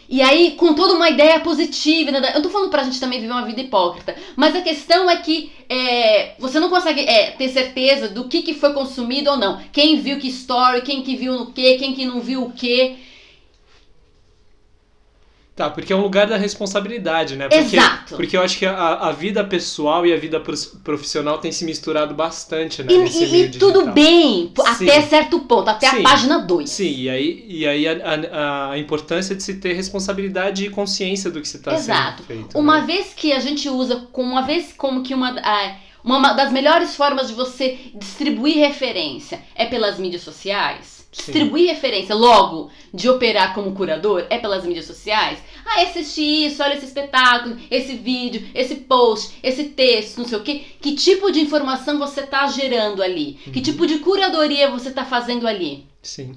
[0.09, 2.11] E aí, com toda uma ideia positiva.
[2.11, 2.33] né?
[2.35, 4.17] Eu tô falando pra gente também viver uma vida hipócrita.
[4.35, 8.55] Mas a questão é que é, você não consegue é, ter certeza do que, que
[8.55, 9.61] foi consumido ou não.
[9.71, 12.97] Quem viu que story, quem que viu no que, quem que não viu o que.
[15.59, 17.49] Tá, porque é um lugar da responsabilidade, né?
[17.49, 18.15] Porque, Exato.
[18.15, 20.39] Porque eu acho que a, a vida pessoal e a vida
[20.85, 22.93] profissional tem se misturado bastante, né?
[22.93, 24.89] E, nesse e- meio e tudo bem, Sim.
[24.89, 25.99] até certo ponto, até Sim.
[25.99, 26.71] a página 2.
[26.71, 27.93] Sim, e aí, e aí a,
[28.31, 32.23] a, a importância de se ter responsabilidade e consciência do que se está Exato.
[32.23, 32.57] sendo feito.
[32.57, 32.87] Uma né?
[32.87, 37.27] vez que a gente usa, uma vez como que uma, ah, Uma das melhores formas
[37.27, 40.98] de você distribuir referência é pelas mídias sociais.
[41.11, 41.33] Sim.
[41.33, 45.39] Distribuir referência logo de operar como curador é pelas mídias sociais.
[45.65, 50.43] Ah, assisti isso, olha esse espetáculo, esse vídeo, esse post, esse texto, não sei o
[50.43, 50.65] quê.
[50.81, 53.35] Que tipo de informação você está gerando ali?
[53.53, 55.87] Que tipo de curadoria você está fazendo ali?
[56.03, 56.37] Sim.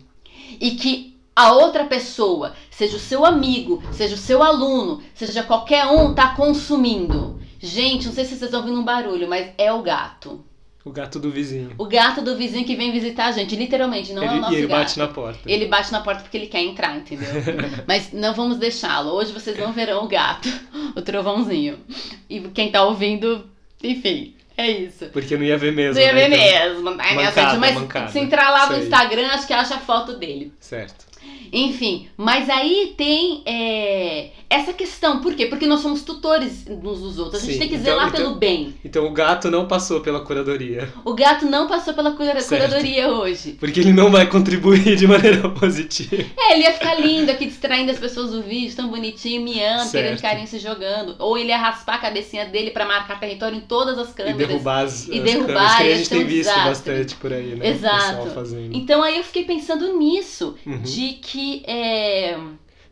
[0.59, 5.85] E que a outra pessoa, seja o seu amigo, seja o seu aluno, seja qualquer
[5.85, 7.39] um, tá consumindo.
[7.59, 10.43] Gente, não sei se vocês estão ouvindo um barulho, mas é o gato.
[10.83, 11.75] O gato do vizinho.
[11.77, 14.53] O gato do vizinho que vem visitar a gente, literalmente, não é o ele, nosso
[14.53, 14.79] e ele gato.
[14.79, 15.39] bate na porta.
[15.45, 17.27] Ele bate na porta porque ele quer entrar, entendeu?
[17.87, 19.11] Mas não vamos deixá-lo.
[19.11, 20.49] Hoje vocês não verão o gato,
[20.95, 21.79] o trovãozinho.
[22.27, 23.47] E quem tá ouvindo,
[23.83, 25.05] enfim, é isso.
[25.07, 25.95] Porque não ia ver mesmo.
[25.95, 26.63] Não ia né, ver então?
[26.63, 27.59] mesmo, Mancada?
[27.59, 28.11] Mas mancada.
[28.11, 28.77] se entrar lá no.
[28.79, 30.51] Instagram, acho que acha a foto dele.
[30.59, 31.10] Certo.
[31.53, 35.19] Enfim, mas aí tem é, essa questão.
[35.21, 35.47] Por quê?
[35.47, 37.41] Porque nós somos tutores uns dos outros.
[37.43, 38.73] A gente Sim, tem que então- zelar então- pelo bem.
[38.85, 40.91] Então o gato não passou pela curadoria.
[41.03, 42.67] O gato não passou pela cura- Certo.
[42.67, 43.57] curadoria hoje.
[43.59, 46.23] Porque ele não vai contribuir de maneira positiva.
[46.37, 49.91] É, ele ia ficar lindo aqui, distraindo as pessoas do vídeo, tão bonitinho, miando, Certo.
[50.03, 51.15] querendo carinho se jogando.
[51.19, 54.37] Ou ele ia raspar a cabecinha dele pra marcar território em todas as E câmeras.
[54.47, 56.69] derrubar as, E as derrubar, câmeras, que a gente tem um visto desastre.
[56.69, 57.67] bastante por aí, né?
[57.69, 58.29] Exato.
[58.71, 60.77] Então aí eu fiquei pensando nisso, Uhum.
[60.81, 62.37] de que é.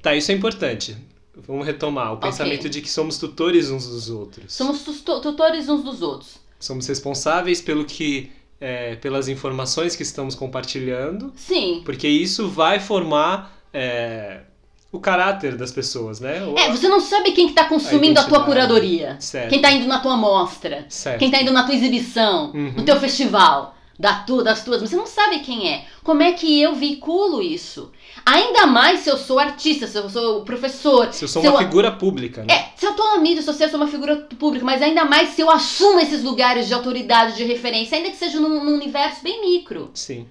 [0.01, 0.95] Tá, isso é importante.
[1.47, 2.13] Vamos retomar.
[2.13, 4.53] O pensamento de que somos tutores uns dos outros.
[4.53, 4.81] Somos
[5.21, 6.37] tutores uns dos outros.
[6.59, 11.81] Somos responsáveis pelo que, é, pelas informações que estamos compartilhando, Sim.
[11.85, 14.41] porque isso vai formar é,
[14.91, 16.43] o caráter das pessoas, né?
[16.43, 18.45] Ou- É, você não sabe quem que tá consumindo a, tua identidade.
[18.45, 19.17] curadoria.
[19.21, 19.49] Certo.
[19.49, 20.85] Quem tá indo na tua mostra.
[20.89, 21.19] Certo.
[21.19, 22.51] Quem tá indo na tua exibição.
[22.51, 22.73] Uhum.
[22.77, 23.75] No teu festival.
[23.97, 24.81] Da tu, das tuas.
[24.81, 25.85] Você não sabe quem é.
[26.03, 27.91] Como é que eu veiculo isso?
[28.25, 31.11] Ainda mais se eu sou artista, se eu sou professor.
[31.13, 32.53] Se eu sou se uma eu- figura pública, né?
[32.53, 35.29] É, se eu tô na mídia social, eu sou uma figura pública, mas ainda mais
[35.29, 39.23] se eu assumo esses lugares de autoridade, de referência, ainda que seja num, num universo
[39.23, 39.91] bem micro.
[39.93, 40.27] Sim.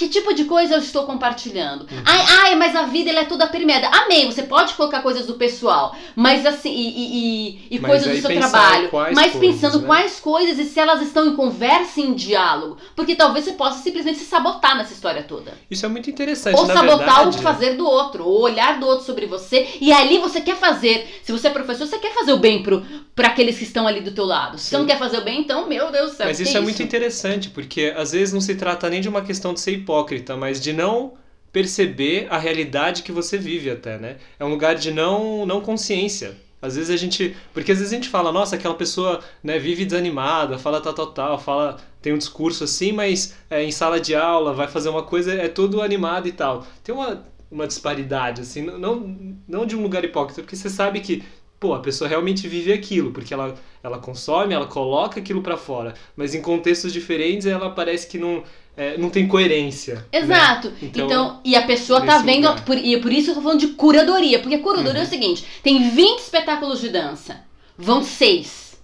[0.00, 1.82] Que tipo de coisa eu estou compartilhando?
[1.82, 2.02] Uhum.
[2.06, 3.86] Ai, ai, mas a vida ela é toda permeada.
[3.88, 8.26] Amém, você pode colocar coisas do pessoal, mas assim, e, e, e- e coisas do
[8.26, 8.88] seu trabalho.
[9.14, 9.86] Mas coisas, pensando né?
[9.86, 12.78] quais coisas e se elas estão em conversa e em diálogo.
[12.96, 15.52] Porque talvez você possa simplesmente se sabotar nessa história toda.
[15.70, 17.36] Isso é muito interessante, Ou sabotar verdade.
[17.38, 19.68] o fazer do outro, ou olhar do outro sobre você.
[19.82, 21.20] E ali você quer fazer.
[21.22, 22.82] Se você é professor, você quer fazer o bem pro,
[23.14, 24.56] pra aqueles que estão ali do teu lado.
[24.56, 26.26] Se você não quer fazer o bem, então, meu Deus do céu.
[26.26, 29.20] Mas que isso é muito interessante, porque às vezes não se trata nem de uma
[29.20, 29.89] questão de ser hipócrita,
[30.36, 31.14] mas de não
[31.52, 34.16] perceber a realidade que você vive até, né?
[34.38, 36.36] É um lugar de não, não consciência.
[36.62, 37.34] Às vezes a gente.
[37.54, 41.06] Porque às vezes a gente fala, nossa, aquela pessoa né, vive desanimada, fala tal, tal,
[41.08, 41.78] tal, fala.
[42.02, 45.48] Tem um discurso assim, mas é, em sala de aula vai fazer uma coisa, é
[45.48, 46.66] todo animado e tal.
[46.82, 51.22] Tem uma, uma disparidade, assim, não, não de um lugar hipócrita, porque você sabe que,
[51.58, 55.94] pô, a pessoa realmente vive aquilo, porque ela, ela consome, ela coloca aquilo pra fora,
[56.16, 58.42] mas em contextos diferentes ela parece que não,
[58.76, 59.96] é, não tem coerência.
[59.96, 60.18] né?
[60.20, 60.72] Exato.
[60.82, 62.48] Então, Então, e a pessoa tá vendo.
[62.48, 62.64] lugar.
[62.64, 64.38] Por, e por isso eu tô falando de curadoria.
[64.38, 65.10] Porque curadoria é o Uhum.
[65.10, 67.40] seguinte: tem 20 espetáculos de dança,
[67.76, 68.80] vão seis.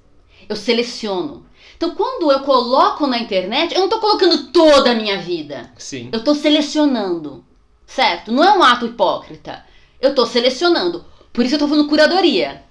[0.48, 1.44] Eu seleciono.
[1.76, 5.70] Então, quando eu coloco na internet, eu não tô colocando toda a minha vida.
[5.76, 6.08] Sim.
[6.12, 7.44] Eu tô selecionando.
[7.86, 8.32] Certo?
[8.32, 9.64] Não é um ato hipócrita.
[10.00, 11.04] Eu tô selecionando.
[11.32, 12.64] Por isso eu tô falando curadoria.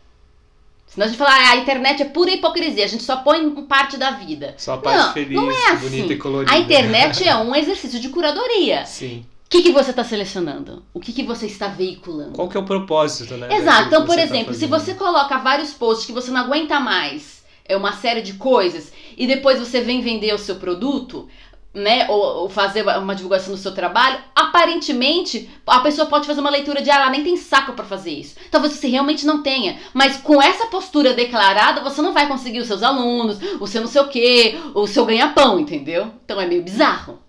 [0.95, 3.97] Senão a gente fala, ah, a internet é pura hipocrisia, a gente só põe parte
[3.97, 4.55] da vida.
[4.57, 6.13] Só a parte Não, feliz, não é bonita assim.
[6.13, 6.53] e colorida.
[6.53, 8.85] A internet é um exercício de curadoria.
[8.85, 9.25] Sim.
[9.45, 10.83] O que, que você está selecionando?
[10.93, 12.31] O que, que você está veiculando?
[12.31, 13.53] Qual que é o propósito, né?
[13.57, 13.87] Exato.
[13.87, 14.79] Então, por tá exemplo, se fazendo?
[14.79, 19.27] você coloca vários posts que você não aguenta mais, é uma série de coisas, e
[19.27, 21.27] depois você vem vender o seu produto,
[21.75, 26.49] né, ou, ou fazer uma divulgação do seu trabalho, aparentemente a pessoa pode fazer uma
[26.49, 28.35] leitura de, ah, ela nem tem saco para fazer isso.
[28.49, 32.67] Talvez você realmente não tenha, mas com essa postura declarada, você não vai conseguir os
[32.67, 36.11] seus alunos, o seu não sei o quê, o seu ganha-pão, entendeu?
[36.23, 37.19] Então é meio bizarro.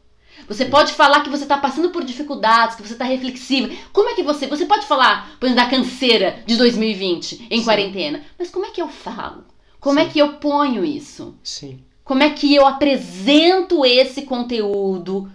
[0.49, 3.75] Você pode falar que você está passando por dificuldades, que você está reflexiva.
[3.93, 4.47] Como é que você.
[4.47, 7.65] Você pode falar, por exemplo, da canseira de 2020 em Sim.
[7.65, 8.23] quarentena.
[8.39, 9.45] Mas como é que eu falo?
[9.81, 10.11] Como é Sim.
[10.11, 11.37] que eu ponho isso?
[11.43, 11.81] Sim.
[12.07, 15.29] Como é que eu apresento esse conteúdo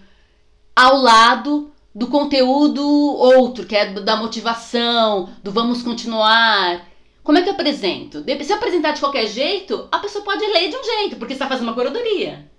[0.73, 6.87] ao lado do conteúdo outro, que é da motivação, do vamos continuar?
[7.21, 8.23] Como é que eu apresento?
[8.23, 11.45] Se eu apresentar de qualquer jeito, a pessoa pode ler de um jeito, porque está
[11.45, 12.49] fazendo uma curadoria.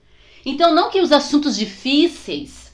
[0.44, 2.70] Então, não que os assuntos difíceis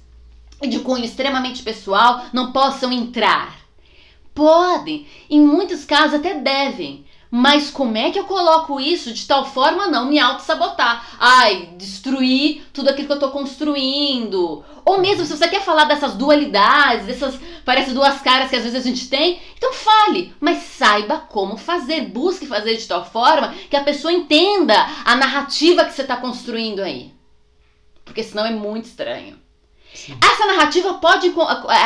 [0.61, 3.61] e de cunho extremamente pessoal não possam entrar.
[4.35, 9.45] Podem, em muitos casos até devem, Mas como é que eu coloco isso de tal
[9.45, 11.07] forma não me auto-sabotar?
[11.19, 14.65] Ai, destruir tudo aquilo que eu tô construindo.
[14.85, 18.81] Ou mesmo se você quer falar dessas dualidades, dessas parece duas caras que às vezes
[18.81, 23.77] a gente tem, então fale, mas saiba como fazer, busque fazer de tal forma que
[23.77, 27.13] a pessoa entenda a narrativa que você está construindo aí.
[28.07, 29.39] Porque senão é muito estranho.
[29.93, 30.17] Sim.
[30.23, 31.31] Essa narrativa pode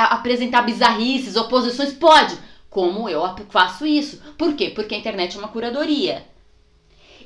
[0.09, 2.37] apresentar bizarrices, oposições, pode
[2.73, 4.21] como eu faço isso.
[4.39, 4.71] Por quê?
[4.71, 6.25] Porque a internet é uma curadoria.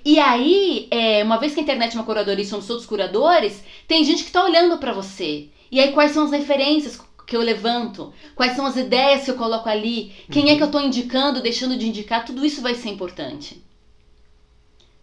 [0.04, 3.62] E aí, é, uma vez que a internet é uma curadoria e somos todos curadores,
[3.86, 5.48] tem gente que está olhando para você.
[5.70, 8.12] E aí, quais são as referências que eu levanto?
[8.34, 10.12] Quais são as ideias que eu coloco ali?
[10.30, 12.24] Quem é que eu estou indicando, deixando de indicar?
[12.24, 13.62] Tudo isso vai ser importante.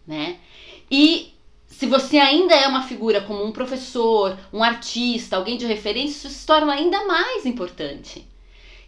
[0.06, 0.36] Né?
[0.90, 1.32] E
[1.66, 6.38] se você ainda é uma figura como um professor, um artista, alguém de referência, isso
[6.38, 8.26] se torna ainda mais importante.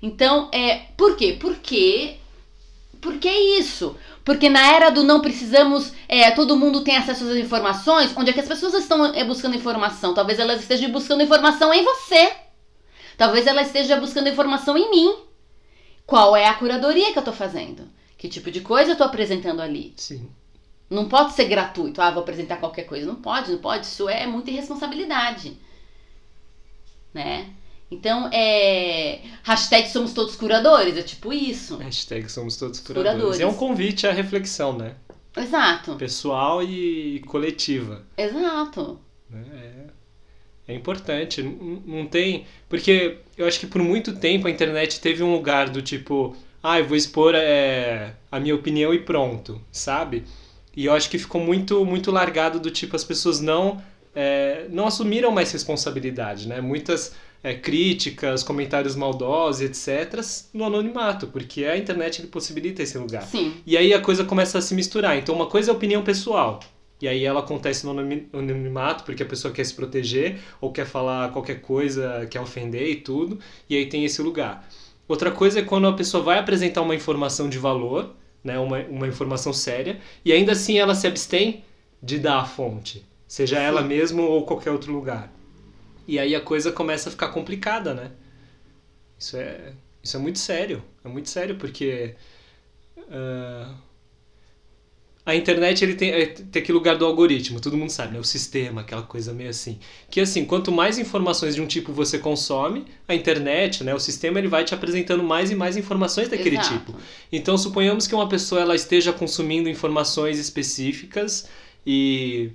[0.03, 1.37] Então, é, por quê?
[1.41, 2.19] Porque
[3.01, 3.97] porque é isso.
[4.25, 8.33] Porque na era do não precisamos, é, todo mundo tem acesso às informações, onde é
[8.33, 10.13] que as pessoas estão é, buscando informação?
[10.13, 12.35] Talvez elas estejam buscando informação em você.
[13.17, 15.15] Talvez elas estejam buscando informação em mim.
[16.05, 17.89] Qual é a curadoria que eu estou fazendo?
[18.19, 19.95] Que tipo de coisa eu estou apresentando ali?
[19.97, 20.29] Sim.
[20.91, 22.03] Não pode ser gratuito.
[22.03, 23.07] Ah, vou apresentar qualquer coisa.
[23.07, 23.87] Não pode, não pode.
[23.87, 25.57] Isso é muita irresponsabilidade.
[27.15, 27.51] Né?
[27.91, 29.21] Então, é.
[29.45, 31.77] Hashtag somos todos curadores, é tipo isso.
[31.77, 33.13] Hashtag somos todos curadores.
[33.13, 33.41] curadores.
[33.41, 34.97] É um convite à reflexão, né?
[35.37, 35.95] Exato.
[35.97, 38.03] Pessoal e coletiva.
[38.17, 38.99] Exato.
[39.33, 41.43] É, é importante.
[41.43, 42.47] Não, não tem.
[42.69, 46.35] Porque eu acho que por muito tempo a internet teve um lugar do tipo.
[46.63, 50.25] Ah, eu vou expor é, a minha opinião e pronto, sabe?
[50.75, 53.81] E eu acho que ficou muito, muito largado do tipo, as pessoas não,
[54.15, 56.61] é, não assumiram mais responsabilidade, né?
[56.61, 60.21] Muitas é, críticas, comentários maldosos, etc.,
[60.53, 63.23] no anonimato, porque a internet ele possibilita esse lugar.
[63.23, 63.55] Sim.
[63.67, 65.17] E aí a coisa começa a se misturar.
[65.17, 66.61] Então, uma coisa é a opinião pessoal.
[67.01, 71.31] E aí ela acontece no anonimato, porque a pessoa quer se proteger, ou quer falar
[71.31, 74.67] qualquer coisa, quer ofender e tudo, e aí tem esse lugar.
[75.07, 79.07] Outra coisa é quando a pessoa vai apresentar uma informação de valor, né, uma, uma
[79.07, 81.65] informação séria, e ainda assim ela se abstém
[82.03, 83.63] de dar a fonte, seja Sim.
[83.63, 85.33] ela mesma ou qualquer outro lugar.
[86.07, 88.11] E aí a coisa começa a ficar complicada, né?
[89.19, 90.83] Isso é, isso é muito sério.
[91.05, 92.15] É muito sério porque
[92.97, 93.75] uh,
[95.27, 98.21] a internet ele tem, tem aquele lugar do algoritmo, todo mundo sabe, né?
[98.21, 99.81] O sistema, aquela coisa meio assim.
[100.09, 103.93] Que assim, quanto mais informações de um tipo você consome, a internet, né?
[103.93, 106.79] O sistema ele vai te apresentando mais e mais informações daquele Exato.
[106.79, 106.99] tipo.
[107.33, 111.49] Então suponhamos que uma pessoa ela esteja consumindo informações específicas
[111.85, 112.53] e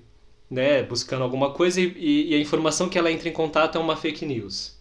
[0.51, 3.95] né, buscando alguma coisa e, e, a informação que ela entra em contato é uma
[3.95, 4.75] fake news.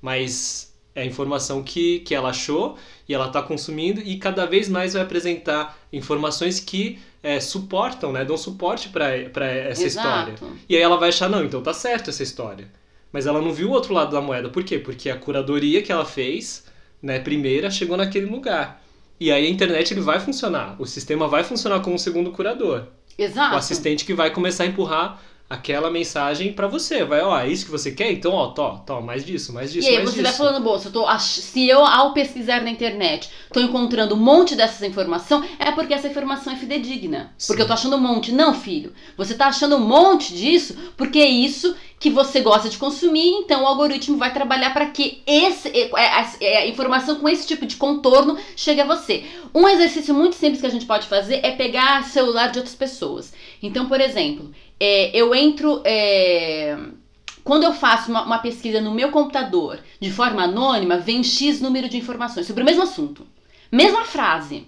[0.00, 4.68] Mas é a informação que, que ela achou e ela está consumindo e cada vez
[4.68, 10.30] mais vai apresentar informações que é, suportam, né, dão suporte para essa Exato.
[10.30, 10.34] história.
[10.68, 12.68] E aí ela vai achar, não, então tá certo essa história.
[13.10, 14.48] Mas ela não viu o outro lado da moeda.
[14.48, 14.78] Por quê?
[14.78, 16.64] Porque a curadoria que ela fez,
[17.02, 18.80] né, primeira, chegou naquele lugar.
[19.18, 20.76] E aí a internet ele vai funcionar.
[20.78, 22.86] O sistema vai funcionar como um segundo curador.
[23.18, 23.54] Exato.
[23.54, 27.04] O assistente que vai começar a empurrar aquela mensagem para você.
[27.04, 28.12] Vai, ó, é isso que você quer?
[28.12, 30.24] Então, ó, tó, tó, mais disso, mais disso, E aí mais você disso.
[30.24, 34.18] vai falando, bom, se eu, tô, se eu, ao pesquisar na internet, tô encontrando um
[34.18, 37.32] monte dessas informações, é porque essa informação é fidedigna.
[37.38, 37.46] Sim.
[37.48, 38.32] Porque eu tô achando um monte.
[38.32, 38.92] Não, filho.
[39.16, 43.62] Você tá achando um monte disso porque é isso que você gosta de consumir, então
[43.62, 47.64] o algoritmo vai trabalhar para que esse, é, é, é, a informação com esse tipo
[47.64, 49.24] de contorno chegue a você.
[49.54, 53.32] Um exercício muito simples que a gente pode fazer é pegar celular de outras pessoas.
[53.62, 55.82] Então, por exemplo, é, eu entro.
[55.84, 56.76] É,
[57.42, 61.88] quando eu faço uma, uma, pesquisa no meu computador de forma anônima, vem X número
[61.88, 63.26] de informações sobre o mesmo assunto.
[63.70, 64.66] Mesma frase.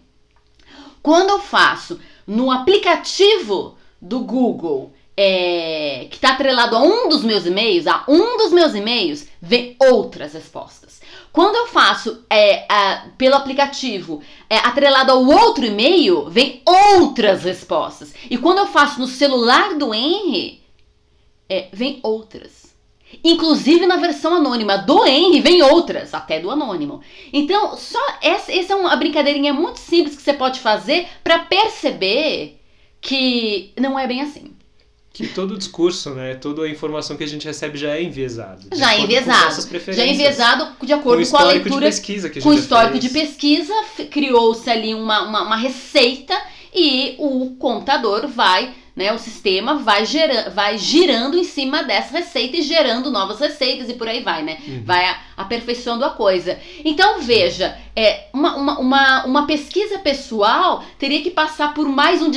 [1.02, 7.44] Quando eu faço no aplicativo do Google, é, que está atrelado a um dos meus
[7.44, 10.87] e-mails, a um dos meus e-mails, vem outras respostas.
[11.32, 12.66] Quando eu faço é,
[13.16, 18.14] pelo aplicativo é, atrelado ao outro e-mail, vem outras respostas.
[18.30, 20.62] E quando eu faço no celular do Henry,
[21.48, 22.74] é, vem outras.
[23.24, 27.00] Inclusive na versão anônima do Henry vem outras, até do anônimo.
[27.32, 32.60] Então, só essa, essa é uma brincadeirinha muito simples que você pode fazer para perceber
[33.00, 34.57] que não é bem assim
[35.18, 38.68] que todo o discurso, né, toda a informação que a gente recebe já é enviesado.
[38.72, 39.68] Já é enviesado.
[39.88, 41.80] Já é enviesado de acordo com, com a leitura.
[41.80, 43.04] De pesquisa que a gente com o histórico fez.
[43.04, 43.74] de pesquisa,
[44.12, 46.40] criou-se ali uma, uma, uma, receita
[46.72, 49.12] e o contador vai né?
[49.12, 53.94] O sistema vai, gera, vai girando em cima dessa receita e gerando novas receitas e
[53.94, 54.58] por aí vai, né?
[54.66, 54.82] Uhum.
[54.84, 56.58] Vai aperfeiçoando a coisa.
[56.84, 62.30] Então, veja, é, uma, uma, uma, uma pesquisa pessoal teria que passar por mais um,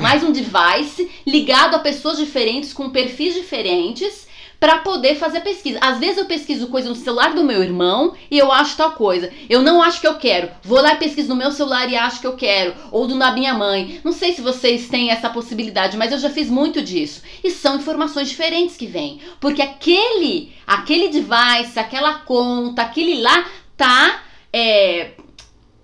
[0.00, 4.25] mais um device ligado a pessoas diferentes, com perfis diferentes
[4.58, 5.78] para poder fazer pesquisa.
[5.80, 9.30] Às vezes eu pesquiso coisa no celular do meu irmão e eu acho tal coisa.
[9.48, 10.50] Eu não acho que eu quero.
[10.62, 12.74] Vou lá e pesquiso no meu celular e acho que eu quero.
[12.90, 14.00] Ou do da minha mãe.
[14.04, 17.22] Não sei se vocês têm essa possibilidade, mas eu já fiz muito disso.
[17.42, 19.20] E são informações diferentes que vêm.
[19.40, 24.22] Porque aquele, aquele device, aquela conta, aquele lá tá.
[24.52, 25.10] É,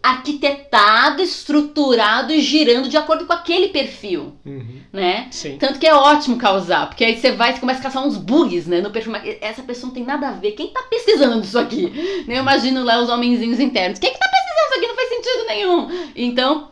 [0.02, 4.80] arquitetado, estruturado e girando de acordo com aquele perfil, Uhum.
[4.92, 5.28] né?
[5.30, 5.56] Sim.
[5.58, 8.66] Tanto que é ótimo causar, porque aí você vai e começa a caçar uns bugs,
[8.66, 9.14] né, no perfil.
[9.40, 10.52] Essa pessoa não tem nada a ver.
[10.52, 11.92] Quem tá pesquisando isso aqui?
[12.28, 13.98] Eu imagino lá os homenzinhos internos.
[13.98, 14.86] Quem que tá pesquisando isso aqui?
[14.88, 16.10] Não faz sentido nenhum.
[16.16, 16.68] Então,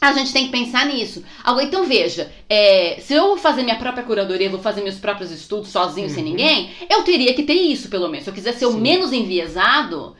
[0.00, 1.22] a gente tem que pensar nisso.
[1.44, 5.30] Agora, então veja, é, se eu vou fazer minha própria curadoria, vou fazer meus próprios
[5.30, 6.30] estudos sozinho, sem Uhum.
[6.30, 8.24] ninguém, eu teria que ter isso, pelo menos.
[8.24, 8.80] Se eu quiser ser o Sim.
[8.80, 10.16] menos enviesado,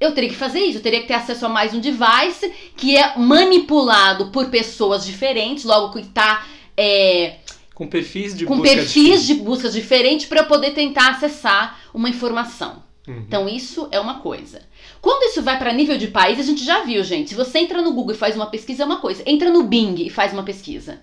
[0.00, 0.78] eu teria que fazer isso.
[0.78, 5.64] Eu teria que ter acesso a mais um device que é manipulado por pessoas diferentes,
[5.64, 6.46] logo que tá.
[6.76, 7.36] é,
[7.74, 12.08] Com perfis de com busca perfis de buscas diferentes para eu poder tentar acessar uma
[12.08, 12.82] informação.
[13.06, 13.24] Uhum.
[13.26, 14.62] Então isso é uma coisa.
[15.00, 17.30] Quando isso vai para nível de país, a gente já viu, gente.
[17.30, 19.22] Se você entra no Google e faz uma pesquisa é uma coisa.
[19.26, 21.00] Entra no Bing e faz uma pesquisa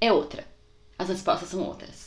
[0.00, 0.44] é outra.
[0.98, 2.05] As respostas são outras.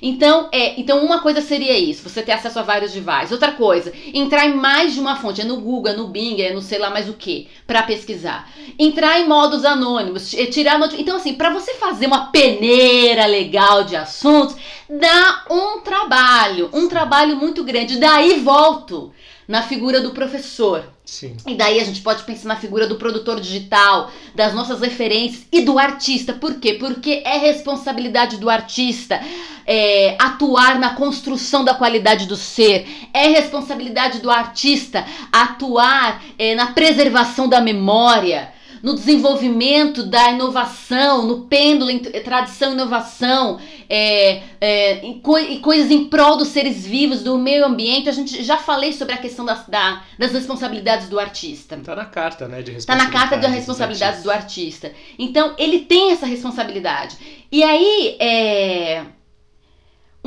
[0.00, 3.32] Então, é, então uma coisa seria isso, você ter acesso a vários devices.
[3.32, 6.52] Outra coisa, entrar em mais de uma fonte, é no Google, é no Bing, é
[6.52, 8.50] no sei lá mais o que, para pesquisar.
[8.78, 13.96] Entrar em modos anônimos, tirar noti- Então assim, para você fazer uma peneira legal de
[13.96, 14.56] assuntos,
[14.88, 17.98] dá um trabalho, um trabalho muito grande.
[17.98, 19.12] Daí volto
[19.46, 20.84] na figura do professor.
[21.08, 21.34] Sim.
[21.46, 25.62] E daí a gente pode pensar na figura do produtor digital, das nossas referências e
[25.62, 26.34] do artista.
[26.34, 26.74] Por quê?
[26.74, 29.18] Porque é responsabilidade do artista
[29.66, 32.86] é, atuar na construção da qualidade do ser.
[33.14, 38.52] É responsabilidade do artista atuar é, na preservação da memória.
[38.82, 43.58] No desenvolvimento da inovação, no pêndulo entre tradição e inovação,
[43.88, 48.08] é, é, e, coi- e coisas em prol dos seres vivos, do meio ambiente.
[48.08, 51.76] A gente já falei sobre a questão das, da- das responsabilidades do artista.
[51.84, 54.92] Tá na carta, né, de Tá na carta da responsabilidades do artista.
[55.18, 57.16] Então, ele tem essa responsabilidade.
[57.50, 59.02] E aí, é.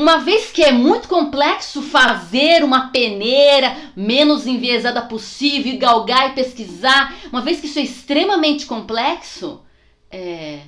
[0.01, 7.15] Uma vez que é muito complexo fazer uma peneira menos enviesada possível, galgar e pesquisar,
[7.31, 9.61] uma vez que isso é extremamente complexo,
[10.09, 10.61] é,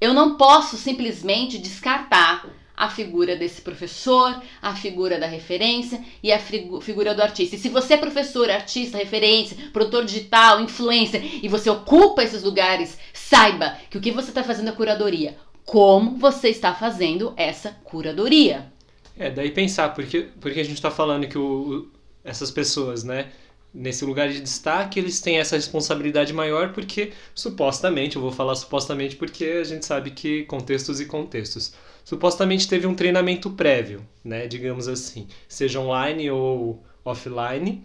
[0.00, 6.38] eu não posso simplesmente descartar a figura desse professor, a figura da referência e a
[6.38, 7.56] figu- figura do artista.
[7.56, 12.96] E se você é professor, artista, referência, produtor digital, influencer e você ocupa esses lugares,
[13.12, 15.36] saiba que o que você está fazendo é curadoria.
[15.70, 18.72] Como você está fazendo essa curadoria?
[19.16, 21.88] É, daí pensar, porque, porque a gente está falando que o,
[22.24, 23.30] essas pessoas, né,
[23.72, 29.14] nesse lugar de destaque, eles têm essa responsabilidade maior porque, supostamente, eu vou falar supostamente
[29.14, 34.88] porque a gente sabe que contextos e contextos, supostamente teve um treinamento prévio, né, digamos
[34.88, 37.84] assim, seja online ou offline,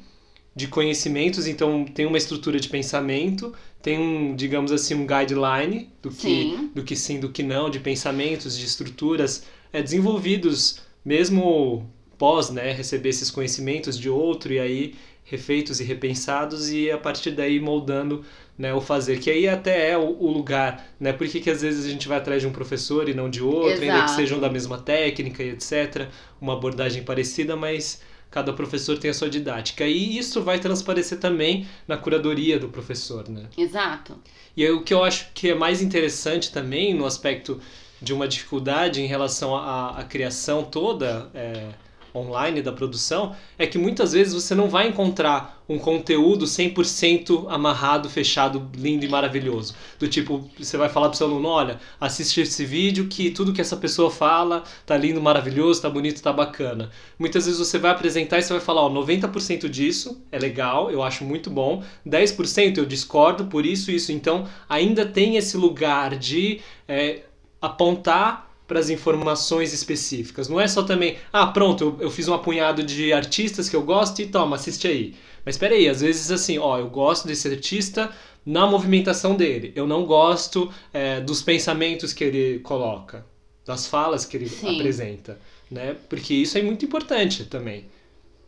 [0.56, 6.10] de conhecimentos, então tem uma estrutura de pensamento, tem um, digamos assim, um guideline do
[6.10, 6.72] que Sim.
[6.74, 9.44] do que sim, do que não, de pensamentos, de estruturas
[9.74, 14.96] é, desenvolvidos mesmo pós né, receber esses conhecimentos de outro e aí
[15.26, 18.24] refeitos e repensados e a partir daí moldando
[18.58, 21.12] né, o fazer, que aí até é o, o lugar, né?
[21.12, 23.44] Por que que às vezes a gente vai atrás de um professor e não de
[23.44, 24.16] outro, ainda que Exato.
[24.16, 26.08] sejam da mesma técnica e etc,
[26.40, 28.02] uma abordagem parecida, mas
[28.36, 29.88] cada professor tem a sua didática.
[29.88, 33.46] E isso vai transparecer também na curadoria do professor, né?
[33.58, 34.20] Exato.
[34.58, 37.62] E aí, o que eu acho que é mais interessante também no aspecto
[38.02, 41.70] de uma dificuldade em relação à, à criação toda é,
[42.16, 48.10] online da produção é que muitas vezes você não vai encontrar um conteúdo 100% amarrado,
[48.10, 49.76] fechado, lindo e maravilhoso.
[49.98, 53.62] Do tipo, você vai falar pro seu aluno, olha, assiste esse vídeo que tudo que
[53.62, 56.92] essa pessoa fala tá lindo, maravilhoso, tá bonito, tá bacana.
[57.18, 61.02] Muitas vezes você vai apresentar e você vai falar, ó, 90% disso é legal, eu
[61.02, 64.12] acho muito bom, 10% eu discordo por isso isso.
[64.12, 67.24] Então, ainda tem esse lugar de é,
[67.62, 70.48] apontar para as informações específicas.
[70.48, 73.84] Não é só também, ah, pronto, eu, eu fiz um apunhado de artistas que eu
[73.84, 75.16] gosto e toma, assiste aí.
[75.46, 78.12] Mas espera aí, às vezes assim, ó, eu gosto desse artista
[78.46, 79.72] na movimentação dele.
[79.76, 83.26] Eu não gosto é, dos pensamentos que ele coloca,
[83.66, 84.76] das falas que ele Sim.
[84.76, 85.40] apresenta,
[85.70, 85.96] né?
[86.10, 87.86] Porque isso é muito importante também.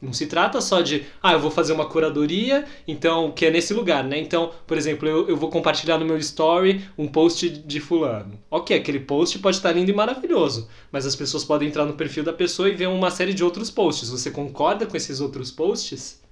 [0.01, 3.73] Não se trata só de, ah, eu vou fazer uma curadoria, então, que é nesse
[3.73, 4.19] lugar, né?
[4.19, 8.39] Então, por exemplo, eu, eu vou compartilhar no meu story um post de fulano.
[8.49, 12.23] Ok, aquele post pode estar lindo e maravilhoso, mas as pessoas podem entrar no perfil
[12.23, 14.09] da pessoa e ver uma série de outros posts.
[14.09, 16.26] Você concorda com esses outros posts?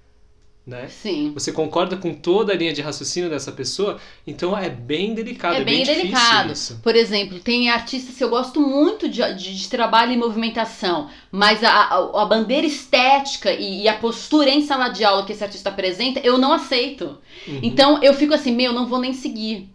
[0.66, 0.88] Né?
[0.88, 1.32] Sim.
[1.36, 4.00] Você concorda com toda a linha de raciocínio dessa pessoa?
[4.26, 6.52] Então é bem delicado, é, é bem, bem delicado.
[6.52, 6.80] Isso.
[6.82, 11.64] Por exemplo, tem artistas que eu gosto muito de, de, de trabalho em movimentação, mas
[11.64, 15.44] a, a, a bandeira estética e, e, a postura em sala de aula que esse
[15.44, 17.20] artista apresenta, eu não aceito.
[17.48, 17.60] Uhum.
[17.62, 19.70] Então eu fico assim, meu, não vou nem seguir.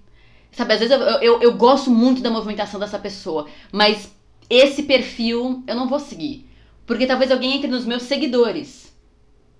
[0.51, 4.11] Sabe, às vezes eu, eu, eu gosto muito da movimentação dessa pessoa, mas
[4.49, 6.51] esse perfil eu não vou seguir.
[6.85, 8.90] Porque talvez alguém entre nos meus seguidores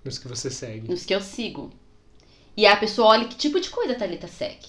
[0.03, 0.89] nos que você segue.
[0.89, 1.71] Nos que eu sigo.
[2.55, 4.67] E a pessoa olha que tipo de coisa a Thalita segue.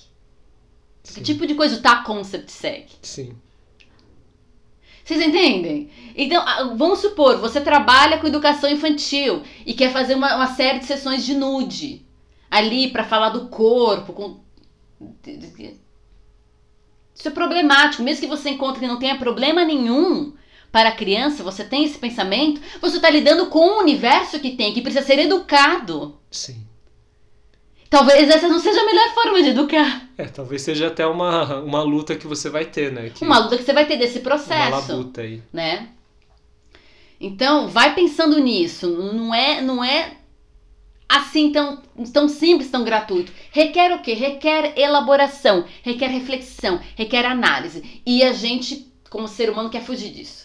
[1.03, 1.15] Sim.
[1.15, 2.93] Que tipo de coisa o Tá Concept segue.
[3.03, 3.37] Sim.
[5.05, 5.91] Vocês entendem?
[6.15, 10.85] Então, vamos supor, você trabalha com educação infantil e quer fazer uma, uma série de
[10.85, 12.07] sessões de nude
[12.49, 14.13] ali para falar do corpo.
[14.13, 14.41] Com...
[17.15, 18.03] Isso é problemático.
[18.03, 20.35] Mesmo que você encontre que não tenha problema nenhum,
[20.73, 24.73] para a criança, você tem esse pensamento, você está lidando com um universo que tem,
[24.73, 26.19] que precisa ser educado.
[26.31, 26.67] Sim.
[27.91, 30.09] Talvez essa não seja a melhor forma de educar.
[30.17, 33.11] É, talvez seja até uma, uma luta que você vai ter, né?
[33.11, 33.23] Que...
[33.23, 34.69] Uma luta que você vai ter desse processo.
[34.69, 35.43] Uma labuta aí.
[35.53, 35.91] Né?
[37.21, 38.89] Então, vai pensando nisso.
[38.89, 40.17] Não é, não é
[41.07, 43.31] assim tão, tão simples, tão gratuito.
[43.51, 44.15] Requer o quê?
[44.15, 48.01] Requer elaboração, requer reflexão, requer análise.
[48.07, 50.42] E a gente, como ser humano, quer fugir disso.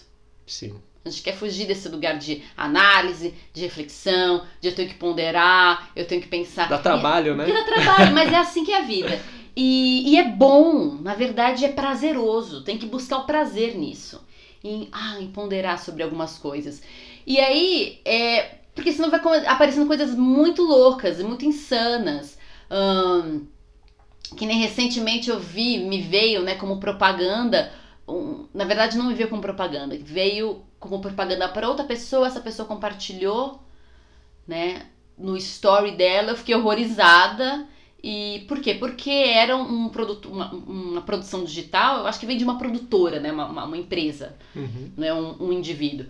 [0.47, 0.81] Sim.
[1.05, 5.91] A gente quer fugir desse lugar de análise, de reflexão, de eu tenho que ponderar,
[5.95, 6.67] eu tenho que pensar.
[6.67, 7.45] Dá trabalho, e, né?
[7.45, 9.19] Dá trabalho, mas é assim que é a vida.
[9.55, 14.25] E, e, é bom, na verdade é prazeroso, tem que buscar o prazer nisso.
[14.63, 16.81] Em, ah, em ponderar sobre algumas coisas.
[17.25, 22.37] E aí, é, porque senão vai aparecendo coisas muito loucas e muito insanas.
[24.35, 27.71] que nem recentemente eu vi, me veio né, como propaganda
[28.07, 32.39] um, na verdade não me veio como propaganda, veio como propaganda para outra pessoa, essa
[32.39, 33.61] pessoa compartilhou,
[34.47, 34.85] né,
[35.17, 37.67] no story dela, eu fiquei horrorizada.
[38.01, 38.75] E por quê?
[38.75, 43.19] Porque era um produto, uma, uma produção digital, eu acho que vem de uma produtora,
[43.19, 44.91] né, uma, uma empresa, uhum.
[44.95, 46.05] né, um, um indivíduo.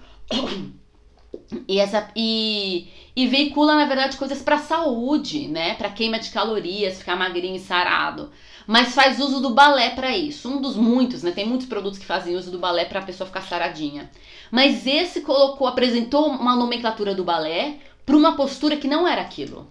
[1.68, 5.76] E, essa, e, e veicula, na verdade, coisas para saúde, né?
[5.76, 8.32] Para queima de calorias, ficar magrinho e sarado
[8.68, 10.50] mas faz uso do balé para isso.
[10.50, 11.32] Um dos muitos, né?
[11.32, 14.12] Tem muitos produtos que fazem uso do balé para a pessoa ficar saradinha.
[14.52, 19.68] Mas esse colocou, apresentou uma nomenclatura do balé para uma postura que não era aquilo.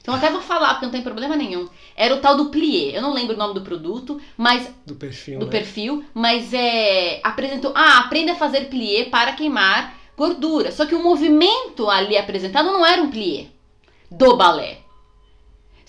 [0.00, 1.68] Então até vou falar, porque não tem problema nenhum.
[1.96, 2.96] Era o tal do plié.
[2.96, 4.70] Eu não lembro o nome do produto, mas.
[4.86, 5.38] Do perfil.
[5.38, 5.52] Do né?
[5.52, 7.20] perfil, mas é.
[7.22, 7.72] Apresentou.
[7.74, 10.70] Ah, aprenda a fazer plié para queimar gordura.
[10.72, 13.46] Só que o movimento ali apresentado não era um plié
[14.10, 14.78] do balé.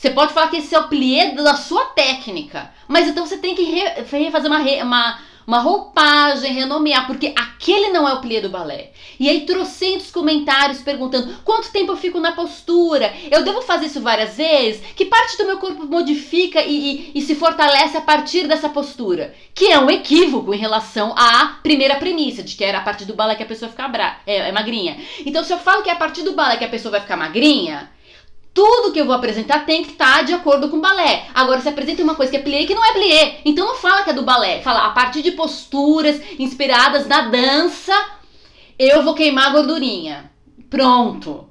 [0.01, 3.53] Você pode falar que esse é o plié da sua técnica, mas então você tem
[3.53, 8.49] que refazer uma, re, uma, uma roupagem, renomear, porque aquele não é o plié do
[8.49, 8.93] balé.
[9.19, 14.01] E aí trocentos comentários perguntando quanto tempo eu fico na postura, eu devo fazer isso
[14.01, 18.47] várias vezes, que parte do meu corpo modifica e, e, e se fortalece a partir
[18.47, 22.81] dessa postura, que é um equívoco em relação à primeira premissa, de que era a
[22.81, 24.97] partir do balé que a pessoa fica é, é magrinha.
[25.23, 27.17] Então se eu falo que é a partir do balé que a pessoa vai ficar
[27.17, 27.87] magrinha,
[28.53, 31.27] tudo que eu vou apresentar tem que estar tá de acordo com o balé.
[31.33, 34.03] Agora, se apresenta uma coisa que é plié que não é plié, então não fala
[34.03, 34.61] que é do balé.
[34.61, 37.93] Fala a partir de posturas inspiradas na dança,
[38.77, 40.31] eu vou queimar a gordurinha.
[40.69, 41.47] Pronto.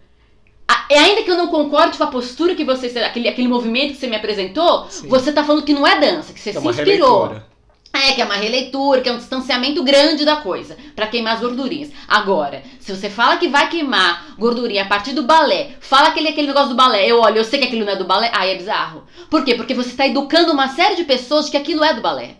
[0.88, 4.00] E ainda que eu não concorde com a postura que você, aquele, aquele movimento que
[4.00, 5.08] você me apresentou, Sim.
[5.08, 7.24] você tá falando que não é dança, que você é se inspirou.
[7.26, 7.49] Releitura.
[7.92, 11.40] É, que é uma releitura, que é um distanciamento grande da coisa, para queimar as
[11.40, 11.90] gordurinhas.
[12.06, 16.46] Agora, se você fala que vai queimar gordurinha a partir do balé, fala aquele, aquele
[16.46, 18.56] negócio do balé, eu olho, eu sei que aquilo não é do balé, aí é
[18.56, 19.04] bizarro.
[19.28, 19.56] Por quê?
[19.56, 22.36] Porque você está educando uma série de pessoas de que aquilo é do balé.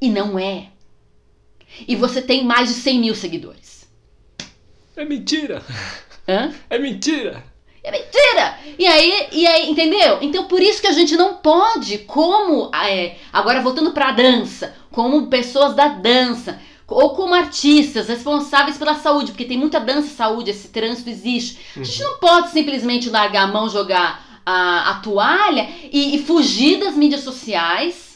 [0.00, 0.66] E não é.
[1.86, 3.88] E você tem mais de 100 mil seguidores.
[4.96, 5.62] É mentira.
[6.28, 6.52] Hã?
[6.68, 7.51] É mentira.
[7.82, 8.58] É mentira!
[8.78, 10.18] E aí, e aí, entendeu?
[10.20, 12.70] Então por isso que a gente não pode, como.
[12.74, 19.32] É, agora voltando pra dança, como pessoas da dança, ou como artistas responsáveis pela saúde,
[19.32, 21.58] porque tem muita dança e saúde, esse trânsito existe.
[21.76, 22.10] A gente uhum.
[22.10, 27.22] não pode simplesmente largar a mão, jogar a, a toalha e, e fugir das mídias
[27.22, 28.11] sociais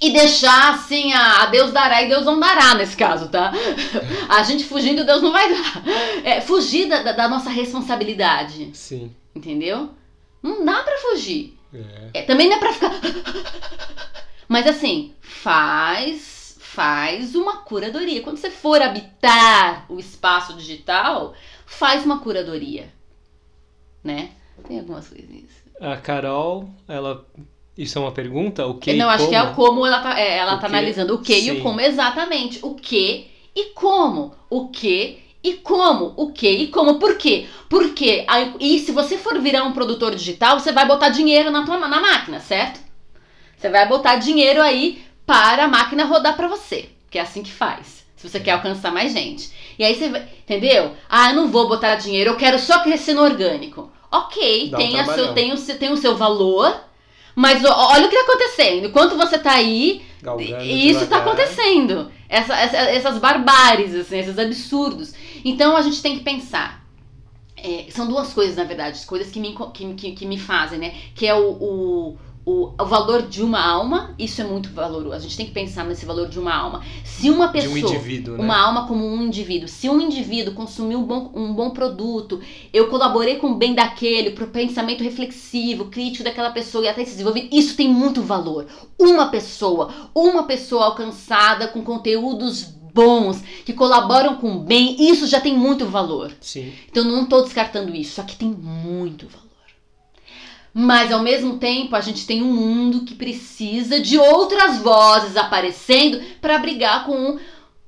[0.00, 3.52] e deixar assim a, Deus dará e Deus não dará nesse caso, tá?
[4.28, 5.82] A gente fugindo, Deus não vai dar.
[6.24, 8.70] É, fugir da, da, nossa responsabilidade.
[8.74, 9.14] Sim.
[9.34, 9.90] Entendeu?
[10.42, 11.58] Não dá pra fugir.
[11.74, 12.20] É.
[12.20, 12.92] É, também não é pra ficar.
[14.48, 18.22] Mas assim, faz, faz uma curadoria.
[18.22, 21.34] Quando você for habitar o espaço digital,
[21.66, 22.92] faz uma curadoria,
[24.02, 24.30] né?
[24.66, 25.50] Tem algumas coisinhas.
[25.80, 27.26] A Carol, ela.
[27.78, 28.66] Isso é uma pergunta?
[28.66, 28.92] O que?
[28.92, 29.30] Não, e acho como?
[29.30, 30.74] que é o como ela tá, é, ela O tá que?
[30.74, 31.50] analisando o que e Sim.
[31.52, 32.58] o como, exatamente.
[32.62, 34.34] O que e como.
[34.50, 36.12] O que e como.
[36.16, 36.98] O que e como.
[36.98, 37.46] Por quê?
[37.70, 38.26] Porque,
[38.58, 42.00] e se você for virar um produtor digital, você vai botar dinheiro na, tua, na
[42.00, 42.80] máquina, certo?
[43.56, 46.88] Você vai botar dinheiro aí para a máquina rodar para você.
[47.10, 48.04] Que é assim que faz.
[48.16, 49.50] Se você quer alcançar mais gente.
[49.78, 50.22] E aí você vai.
[50.42, 50.92] Entendeu?
[51.08, 53.90] Ah, eu não vou botar dinheiro, eu quero só crescer no orgânico.
[54.10, 56.87] Ok, Dá um tem, a seu, tem, o, seu- tem o seu valor.
[57.38, 58.86] Mas olha o que tá acontecendo.
[58.88, 61.28] Enquanto você tá aí, Galgando isso tá devagar.
[61.28, 62.10] acontecendo.
[62.28, 65.14] Essa, essa- essas barbáries, assim, esses absurdos.
[65.44, 66.84] Então a gente tem que pensar.
[67.56, 70.94] É, são duas coisas, na verdade, coisas que me, que, que, que me fazem, né?
[71.14, 72.18] Que é o, o,
[72.48, 75.16] o, o valor de uma alma, isso é muito valoroso.
[75.16, 76.82] A gente tem que pensar nesse valor de uma alma.
[77.04, 77.74] Se uma De pessoa.
[77.74, 78.42] um indivíduo, né?
[78.42, 79.68] Uma alma como um indivíduo.
[79.68, 82.40] Se um indivíduo consumiu um bom, um bom produto,
[82.72, 87.10] eu colaborei com o bem daquele, pro pensamento reflexivo, crítico daquela pessoa e até se
[87.10, 88.66] desenvolver, isso tem muito valor.
[88.98, 92.62] Uma pessoa, uma pessoa alcançada com conteúdos
[92.94, 96.32] bons, que colaboram com o bem, isso já tem muito valor.
[96.40, 96.72] Sim.
[96.90, 99.47] Então não estou descartando isso, só que tem muito valor.
[100.80, 106.22] Mas ao mesmo tempo, a gente tem um mundo que precisa de outras vozes aparecendo
[106.40, 107.36] para brigar com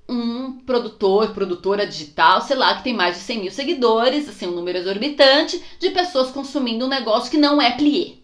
[0.09, 4.57] um, produtor, produtora digital, sei lá, que tem mais de 100 mil seguidores, assim, um
[4.57, 8.15] número exorbitante de pessoas consumindo um negócio que não é plié.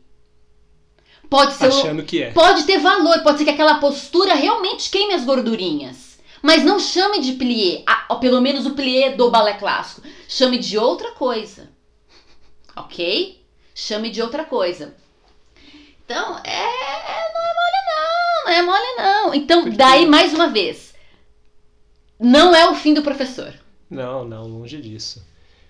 [1.31, 2.33] Pode ser, Achando que é.
[2.33, 6.19] pode ter valor, pode ser que aquela postura realmente queime as gordurinhas.
[6.43, 10.03] Mas não chame de plié, ou pelo menos o plié do balé clássico.
[10.29, 11.71] Chame de outra coisa.
[12.75, 13.46] Ok?
[13.79, 14.95] Chame de outra coisa.
[16.03, 19.35] Então, é, é- não é mole não, não é mole não.
[19.35, 20.95] Então, daí mais uma vez,
[22.19, 23.53] não é o fim do professor.
[23.91, 25.23] Não, não, longe disso.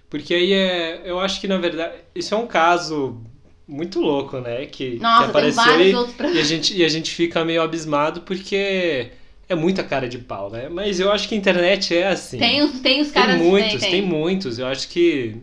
[0.08, 1.02] Porque aí é.
[1.04, 1.96] Eu acho que na verdade.
[2.14, 3.20] Isso é um caso
[3.66, 4.66] muito louco, né?
[4.66, 6.30] Que, que Nossa, tem apareceu e, pra...
[6.30, 9.10] e, a gente, e a gente fica meio abismado porque
[9.48, 10.68] é muita cara de pau, né?
[10.68, 12.38] Mas eu acho que a internet é assim.
[12.38, 13.40] Tem os, tem os Tem caras...
[13.40, 14.60] muitos, tem, tem muitos.
[14.60, 15.36] Eu acho que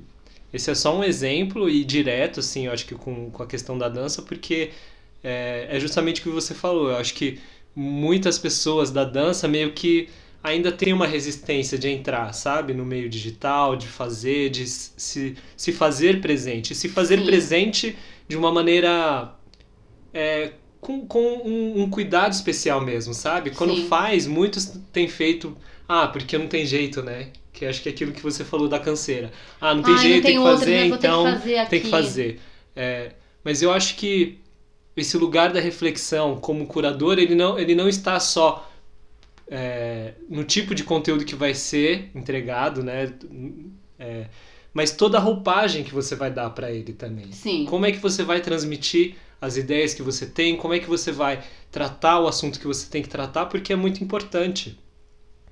[0.54, 3.78] esse é só um exemplo e direto, assim, eu acho que com, com a questão
[3.78, 4.72] da dança, porque
[5.24, 6.90] é, é justamente o que você falou.
[6.90, 7.40] Eu acho que
[7.76, 10.10] muitas pessoas da dança meio que
[10.44, 12.74] ainda têm uma resistência de entrar, sabe?
[12.74, 16.76] No meio digital, de fazer, de se, se fazer presente.
[16.76, 17.26] Se fazer Sim.
[17.26, 17.98] presente
[18.28, 19.34] de uma maneira.
[20.14, 23.52] é, com, com um, um cuidado especial mesmo, sabe?
[23.52, 23.88] Quando Sim.
[23.88, 25.58] faz, muitos têm feito.
[25.88, 27.32] Ah, porque não tem jeito, né?
[27.54, 29.32] Que acho que é aquilo que você falou da canseira.
[29.62, 30.82] Ah, não tem jeito, não tem tem que outra, fazer, né?
[30.82, 31.70] Ter que então fazer aqui.
[31.70, 32.40] tem que fazer.
[32.76, 33.12] É,
[33.44, 34.40] mas eu acho que
[34.98, 38.70] esse lugar da reflexão como curador, ele não, ele não está só
[39.48, 43.14] é, no tipo de conteúdo que vai ser entregado, né?
[44.00, 44.26] É,
[44.74, 47.32] mas toda a roupagem que você vai dar para ele também.
[47.32, 47.66] Sim.
[47.66, 50.58] Como é que você vai transmitir as ideias que você tem?
[50.58, 53.46] Como é que você vai tratar o assunto que você tem que tratar?
[53.46, 54.80] Porque é muito importante.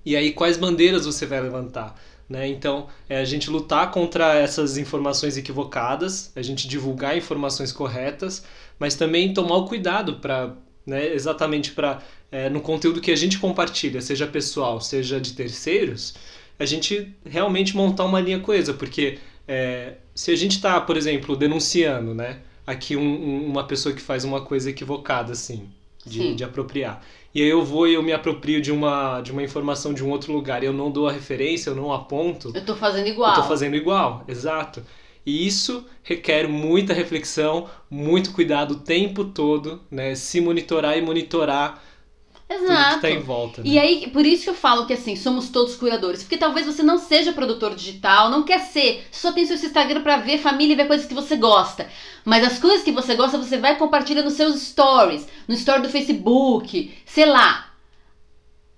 [0.06, 1.99] E aí, quais bandeiras você vai levantar?
[2.30, 2.47] Né?
[2.47, 8.45] Então, é a gente lutar contra essas informações equivocadas, a gente divulgar informações corretas,
[8.80, 12.02] mas também tomar o cuidado para, né, exatamente para,
[12.52, 16.14] no conteúdo que a gente compartilha, seja pessoal, seja de terceiros,
[16.58, 21.36] a gente realmente montar uma linha coesa, porque é, se a gente está, por exemplo,
[21.36, 25.68] denunciando, né, aqui um- um- uma pessoa que faz uma coisa equivocada, assim,
[26.06, 27.04] de, de apropriar.
[27.34, 30.09] E aí eu vou e eu me aproprio de uma, de uma informação de um
[30.09, 33.36] outro lugar, e eu não dou a referência, eu não aponto, Eu tô fazendo igual.
[33.36, 34.84] eu tô fazendo igual, exato.
[35.25, 40.15] E isso requer muita reflexão, muito cuidado o tempo todo, né?
[40.15, 41.82] Se monitorar e monitorar
[42.58, 43.02] tudo que Exato.
[43.02, 43.62] tá em volta.
[43.62, 43.70] Né?
[43.70, 46.24] E aí, por isso que eu falo que assim, somos todos curadores.
[46.24, 50.18] Porque talvez você não seja produtor digital, não quer ser, só tem seu Instagram pra
[50.18, 51.88] ver família e ver coisas que você gosta.
[52.24, 55.89] Mas as coisas que você gosta, você vai compartilhar nos seus stories, no story do
[55.89, 57.72] Facebook, sei lá.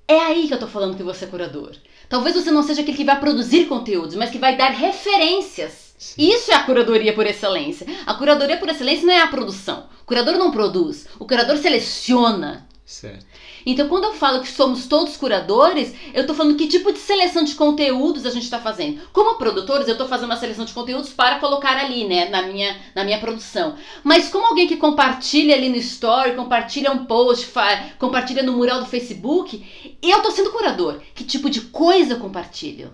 [0.08, 1.72] É aí que eu tô falando que você é curador.
[2.10, 5.94] Talvez você não seja aquele que vai produzir conteúdos, mas que vai dar referências.
[5.98, 6.30] Sim.
[6.30, 7.88] Isso é a curadoria por excelência.
[8.06, 9.88] A curadoria por excelência não é a produção.
[10.02, 12.68] O curador não produz, o curador seleciona.
[12.86, 13.26] Certo.
[13.66, 17.44] Então, quando eu falo que somos todos curadores, eu tô falando que tipo de seleção
[17.44, 19.02] de conteúdos a gente tá fazendo.
[19.14, 22.78] Como produtores, eu tô fazendo uma seleção de conteúdos para colocar ali, né, na minha,
[22.94, 23.78] na minha produção.
[24.04, 27.50] Mas como alguém que compartilha ali no story, compartilha um post,
[27.98, 31.00] compartilha no mural do Facebook, eu tô sendo curador.
[31.16, 32.92] Que tipo de coisa eu compartilho?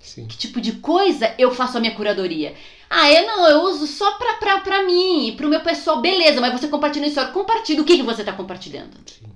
[0.00, 0.26] Sim.
[0.26, 2.54] Que tipo de coisa eu faço a minha curadoria?
[2.96, 6.52] Ah, eu não, eu uso só pra, pra, pra mim, pro meu pessoal, beleza, mas
[6.52, 7.32] você compartilha story.
[7.32, 8.96] Compartilha, o que, que você tá compartilhando?
[9.04, 9.26] Sim.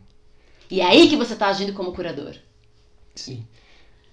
[0.71, 2.37] E é aí que você tá agindo como curador.
[3.17, 3.45] Sim.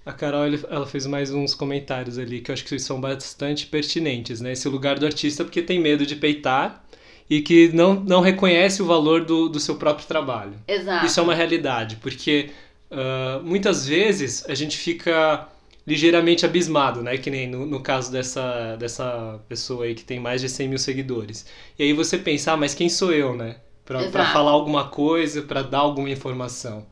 [0.03, 4.41] A Carol ela fez mais uns comentários ali que eu acho que são bastante pertinentes,
[4.41, 4.53] né?
[4.53, 6.83] Esse lugar do artista porque tem medo de peitar
[7.29, 10.55] e que não, não reconhece o valor do, do seu próprio trabalho.
[10.67, 11.05] Exato.
[11.05, 12.49] Isso é uma realidade, porque
[12.89, 15.47] uh, muitas vezes a gente fica
[15.85, 17.17] ligeiramente abismado, né?
[17.17, 20.79] Que nem no, no caso dessa, dessa pessoa aí que tem mais de 100 mil
[20.79, 21.45] seguidores.
[21.77, 23.57] E aí você pensa, ah, mas quem sou eu, né?
[23.85, 26.87] Para falar alguma coisa, para dar alguma informação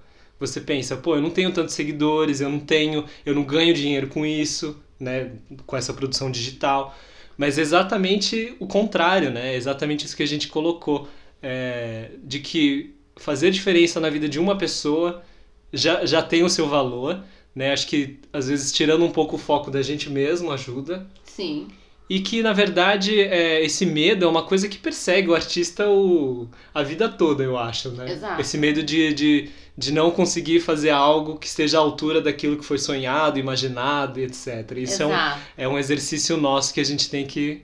[0.46, 4.08] você pensa, pô, eu não tenho tantos seguidores, eu não tenho, eu não ganho dinheiro
[4.08, 5.32] com isso, né,
[5.66, 6.96] com essa produção digital.
[7.38, 9.56] Mas exatamente o contrário, né?
[9.56, 11.08] Exatamente isso que a gente colocou,
[11.42, 15.24] é, de que fazer diferença na vida de uma pessoa
[15.72, 17.24] já, já tem o seu valor,
[17.56, 17.72] né?
[17.74, 21.06] Acho que às vezes tirando um pouco o foco da gente mesmo ajuda.
[21.24, 21.68] Sim.
[22.10, 26.48] E que, na verdade, é, esse medo é uma coisa que persegue o artista o,
[26.74, 28.12] a vida toda, eu acho, né?
[28.12, 28.42] Exato.
[28.42, 32.66] Esse medo de, de, de não conseguir fazer algo que esteja à altura daquilo que
[32.66, 34.74] foi sonhado, imaginado e etc.
[34.78, 35.14] Isso é um,
[35.58, 37.62] é um exercício nosso que a gente tem que,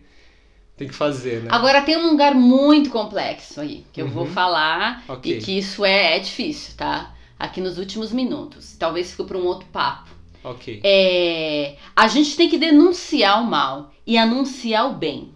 [0.77, 1.49] tem que fazer, né?
[1.51, 4.31] Agora, tem um lugar muito complexo aí, que eu vou Uhum.
[4.31, 5.37] falar, Ok.
[5.37, 7.13] e que isso é, é difícil, tá?
[7.39, 8.75] Aqui nos últimos minutos.
[8.77, 10.09] Talvez fique para um outro papo.
[10.43, 10.81] Ok.
[10.83, 15.33] É, a gente tem que denunciar o mal e anunciar o bem,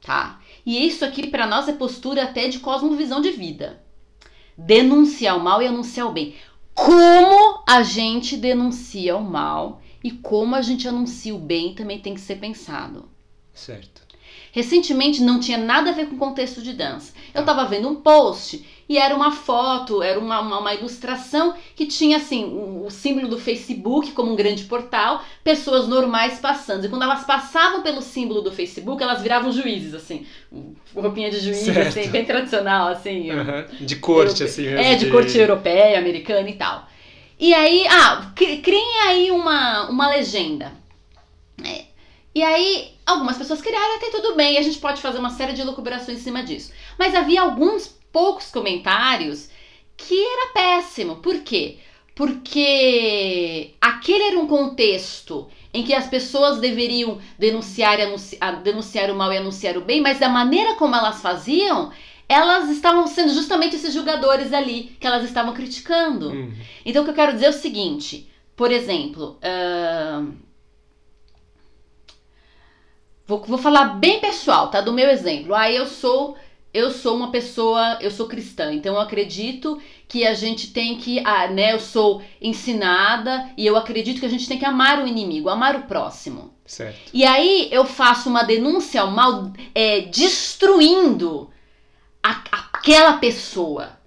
[0.00, 0.40] tá?
[0.64, 3.82] E isso aqui para nós é postura até de cosmovisão de vida.
[4.56, 6.34] Denunciar o mal e anunciar o bem.
[6.74, 12.14] Como a gente denuncia o mal e como a gente anuncia o bem também tem
[12.14, 13.08] que ser pensado.
[13.52, 14.02] Certo.
[14.52, 17.12] Recentemente não tinha nada a ver com contexto de dança.
[17.34, 21.86] Eu tava vendo um post e era uma foto, era uma, uma, uma ilustração que
[21.86, 26.84] tinha assim o, o símbolo do Facebook como um grande portal, pessoas normais passando.
[26.84, 30.26] E quando elas passavam pelo símbolo do Facebook, elas viravam juízes, assim,
[30.94, 33.30] roupinha de juiz, assim, bem tradicional, assim.
[33.80, 34.78] De corte, assim mesmo.
[34.78, 36.86] É, de corte europeia, americana e tal.
[37.38, 40.70] E aí, ah, cri- criem aí uma, uma legenda.
[41.64, 41.91] É.
[42.34, 45.52] E aí, algumas pessoas criaram, até tudo bem, e a gente pode fazer uma série
[45.52, 46.72] de lucubrações em cima disso.
[46.98, 49.50] Mas havia alguns poucos comentários
[49.96, 51.16] que era péssimo.
[51.16, 51.78] Por quê?
[52.14, 59.10] Porque aquele era um contexto em que as pessoas deveriam denunciar, e anunci- a- denunciar
[59.10, 61.90] o mal e anunciar o bem, mas da maneira como elas faziam,
[62.28, 66.28] elas estavam sendo justamente esses julgadores ali que elas estavam criticando.
[66.30, 66.52] Uhum.
[66.84, 70.32] Então o que eu quero dizer é o seguinte, por exemplo, ahn,
[73.26, 74.80] vou, vou falar bem pessoal, tá?
[74.80, 75.54] Do meu exemplo.
[75.54, 76.36] Ah, eu sou
[76.74, 81.18] eu sou uma pessoa, eu sou cristã, então eu acredito que a gente tem que,
[81.22, 81.74] ah, né?
[81.74, 85.76] Eu sou ensinada e eu acredito que a gente tem que amar o inimigo, amar
[85.76, 86.54] o próximo.
[86.64, 87.10] Certo.
[87.12, 91.50] E aí eu faço uma denúncia ao mal é, destruindo
[92.22, 93.98] a- aquela pessoa,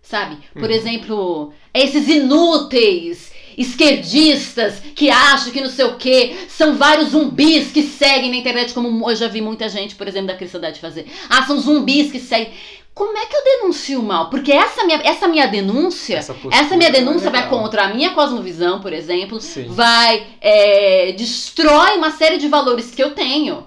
[0.00, 0.38] sabe?
[0.52, 0.70] Por Uhum.
[0.70, 7.82] exemplo, esses inúteis esquerdistas que acham que não sei o que são vários zumbis que
[7.82, 11.06] seguem na internet, como eu já vi muita gente, por exemplo, da cristandade fazer.
[11.28, 12.52] Ah, são zumbis que seguem.
[12.94, 14.28] Como é que eu denuncio o mal?
[14.28, 17.58] Porque essa minha, essa minha denúncia, Essa essa, minha é denúncia vai legal.
[17.62, 19.64] contra a minha cosmovisão, por exemplo, Sim.
[19.68, 23.66] vai é, destrói uma série de valores que eu tenho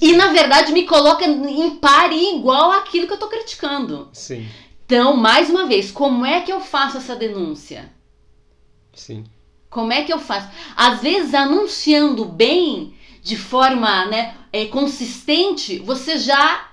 [0.00, 4.08] e na verdade me coloca em par e igual àquilo que eu tô criticando.
[4.12, 4.46] Sim.
[4.86, 7.90] Então, mais uma vez, como é que eu faço essa denúncia?
[8.94, 9.24] Sim.
[9.68, 10.48] Como é que eu faço?
[10.76, 16.68] Às vezes, anunciando bem, de forma né, é, consistente, você já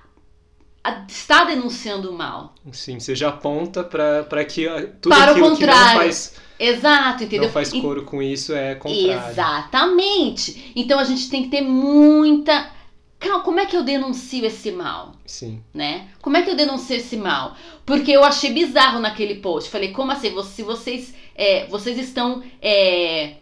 [1.06, 2.54] está denunciando o mal.
[2.72, 2.98] Sim.
[2.98, 6.00] Você já aponta para que ah, tudo Para o aquilo que não contrário.
[6.00, 7.46] faz, Exato, entendeu?
[7.46, 9.30] não faz E- coro com isso é contrário.
[9.30, 10.72] Exatamente.
[10.74, 12.72] Então a gente tem que ter muita.
[13.20, 15.12] Calma, como é que eu denuncio esse mal?
[15.26, 15.60] Sim.
[15.74, 16.08] né?
[16.22, 17.54] Como é que eu denuncio esse mal?
[17.84, 19.70] Porque eu achei bizarro naquele post.
[19.70, 20.32] Falei, como assim?
[20.44, 23.34] Se vocês, é, vocês estão é,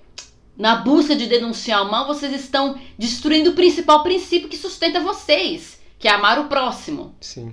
[0.56, 5.80] na busca de denunciar o mal, vocês estão destruindo o principal princípio que sustenta vocês,
[5.98, 7.14] que é amar o próximo.
[7.20, 7.52] Sim.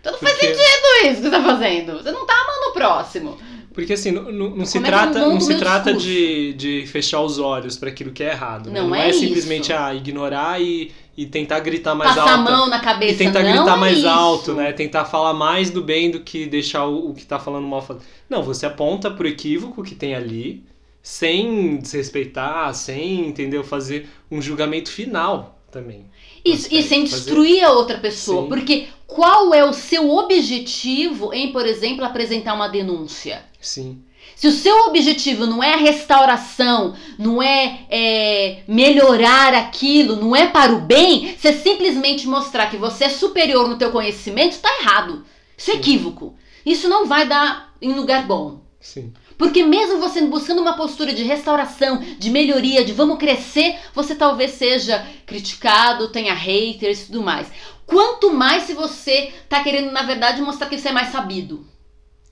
[0.00, 1.92] Então não faz Porque- sentido isso que você tá fazendo.
[2.02, 3.38] Você não tá amando o próximo.
[3.74, 6.08] Porque assim, não, não- não se é trata, não se trata discurso?
[6.08, 8.70] de, de fechar os olhos para aquilo que é errado.
[8.70, 8.80] né?
[8.80, 12.50] Não Não é é, simplesmente ah, ignorar e, e tentar gritar mais Passar a alto.
[12.50, 13.14] mão na cabeça.
[13.14, 14.08] E tentar não gritar é mais isso.
[14.08, 14.72] alto, né?
[14.72, 18.00] Tentar falar mais do bem do que deixar o, o que tá falando mal falar.
[18.28, 20.62] Não, você aponta pro equívoco que tem ali,
[21.02, 23.64] sem desrespeitar, sem, entendeu?
[23.64, 26.04] Fazer um julgamento final também.
[26.44, 27.24] Isso, e sem fazer?
[27.24, 28.42] destruir a outra pessoa.
[28.42, 28.48] Sim.
[28.48, 33.44] Porque qual é o seu objetivo em, por exemplo, apresentar uma denúncia?
[33.60, 34.02] Sim,
[34.36, 40.46] Se o seu objetivo não é a restauração, não é, é, melhorar aquilo, não é
[40.46, 45.24] para o bem, você simplesmente mostrar que você é superior no teu conhecimento, está errado.
[45.56, 45.80] Isso é Sim.
[45.80, 46.36] equívoco.
[46.66, 48.60] Isso não vai dar em lugar bom.
[48.78, 49.14] Sim.
[49.38, 54.50] Porque mesmo você buscando uma postura de restauração, de melhoria, de vamos crescer, você talvez
[54.50, 57.50] seja criticado, tenha haters e tudo mais.
[57.86, 61.66] Quanto mais se você tá querendo, na verdade, mostrar que você é mais sabido.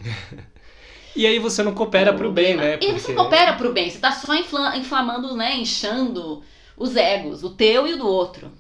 [1.17, 2.79] E aí você não coopera pro bem, né?
[2.81, 6.43] E você não coopera pro bem, você tá só infla- inflamando, né, inchando
[6.77, 8.51] os egos, o teu e o do outro.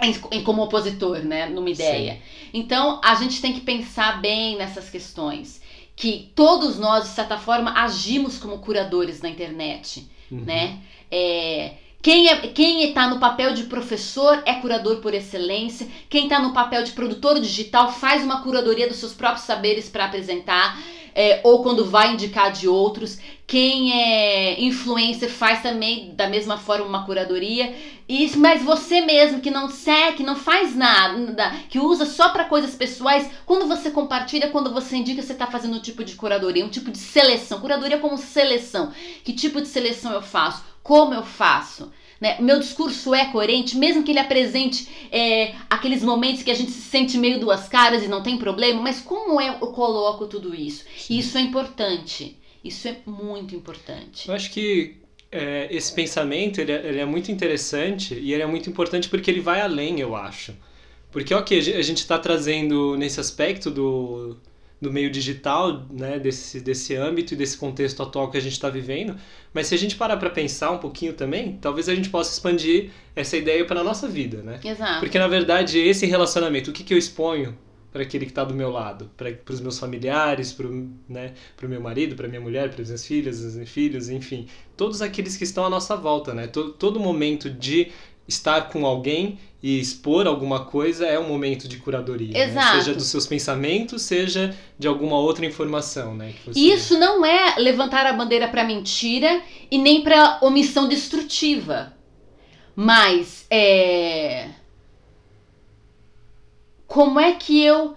[0.00, 2.20] Em, como opositor, né, numa ideia.
[2.54, 5.60] Então, a gente tem que pensar bem nessas questões.
[5.96, 10.44] Que todos nós, de certa forma, agimos como curadores na internet Uhum.
[10.44, 10.78] né?
[11.10, 11.72] É,
[12.02, 15.88] quem, é, quem está no papel de professor é curador por excelência.
[16.08, 20.04] Quem está no papel de produtor digital faz uma curadoria dos seus próprios saberes para
[20.04, 20.78] apresentar,
[21.18, 23.18] é, ou quando vai indicar de outros.
[23.44, 27.74] Quem é influencer faz também da mesma forma uma curadoria.
[28.08, 32.44] E, mas você mesmo que não segue, que não faz nada, que usa só para
[32.44, 36.64] coisas pessoais, quando você compartilha, quando você indica, você está fazendo um tipo de curadoria,
[36.64, 37.60] um tipo de seleção.
[37.60, 38.92] Curadoria como seleção.
[39.24, 40.62] Que tipo de seleção eu faço?
[40.84, 41.90] Como eu faço?
[42.20, 42.36] Né?
[42.40, 46.82] Meu discurso é coerente, mesmo que ele apresente é, aqueles momentos que a gente se
[46.82, 50.84] sente meio duas caras e não tem problema, mas como eu, eu coloco tudo isso?
[50.96, 51.18] Sim.
[51.18, 52.36] Isso é importante.
[52.64, 54.28] Isso é muito importante.
[54.28, 54.96] Eu acho que
[55.30, 59.30] é, esse pensamento ele é, ele é muito interessante e ele é muito importante porque
[59.30, 60.54] ele vai além, eu acho.
[61.10, 64.36] Porque, ok, a gente está trazendo nesse aspecto do,
[64.80, 68.70] do meio digital, né, desse, desse âmbito e desse contexto atual que a gente está
[68.70, 69.16] vivendo,
[69.52, 72.90] mas se a gente parar para pensar um pouquinho também, talvez a gente possa expandir
[73.14, 74.60] essa ideia para a nossa vida, né?
[74.64, 75.00] Exato.
[75.00, 77.58] Porque, na verdade, esse relacionamento, o que, que eu exponho
[77.90, 79.10] para aquele que está do meu lado?
[79.16, 82.88] Para os meus familiares, para o né, pro meu marido, para minha mulher, para as
[82.88, 84.46] minhas filhas, meus filhos, enfim.
[84.76, 86.46] Todos aqueles que estão à nossa volta, né?
[86.46, 87.90] Todo, todo momento de
[88.28, 92.32] estar com alguém e expor alguma coisa é um momento de curadoria.
[92.32, 92.44] né?
[92.44, 92.76] Exato.
[92.78, 96.34] Seja dos seus pensamentos, seja de alguma outra informação, né?
[96.46, 101.92] você- E isso não é levantar a bandeira para mentira e nem para omissão destrutiva.
[102.76, 104.50] Mas é
[106.86, 107.94] como é que eu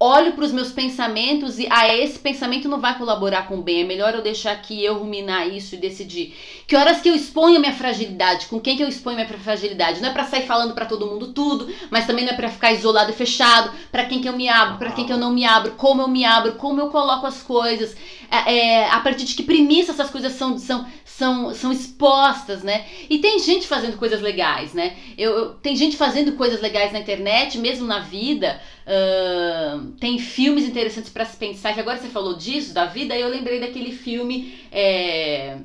[0.00, 3.82] olho para os meus pensamentos e ah, esse pensamento não vai colaborar com o bem.
[3.82, 6.36] É melhor eu deixar aqui eu ruminar isso e decidir.
[6.66, 8.46] Que horas que eu exponho a minha fragilidade?
[8.46, 10.00] Com quem que eu exponho a minha fragilidade?
[10.00, 12.72] Não é para sair falando para todo mundo tudo, mas também não é para ficar
[12.72, 13.72] isolado e fechado.
[13.90, 14.78] Para quem que eu me abro?
[14.78, 15.72] Para quem que eu não me abro?
[15.72, 16.52] Como eu me abro?
[16.52, 17.96] Como eu coloco as coisas?
[18.30, 20.86] É, é, a partir de que premissa essas coisas são são
[21.18, 22.86] são, são expostas, né?
[23.10, 24.96] E tem gente fazendo coisas legais, né?
[25.16, 28.60] Eu, eu- tem gente fazendo coisas legais na internet, mesmo na vida.
[28.86, 31.74] Ahn, tem filmes interessantes para se pensar.
[31.74, 34.56] Que agora você falou disso, da vida, aí eu lembrei daquele filme.
[34.70, 35.56] é,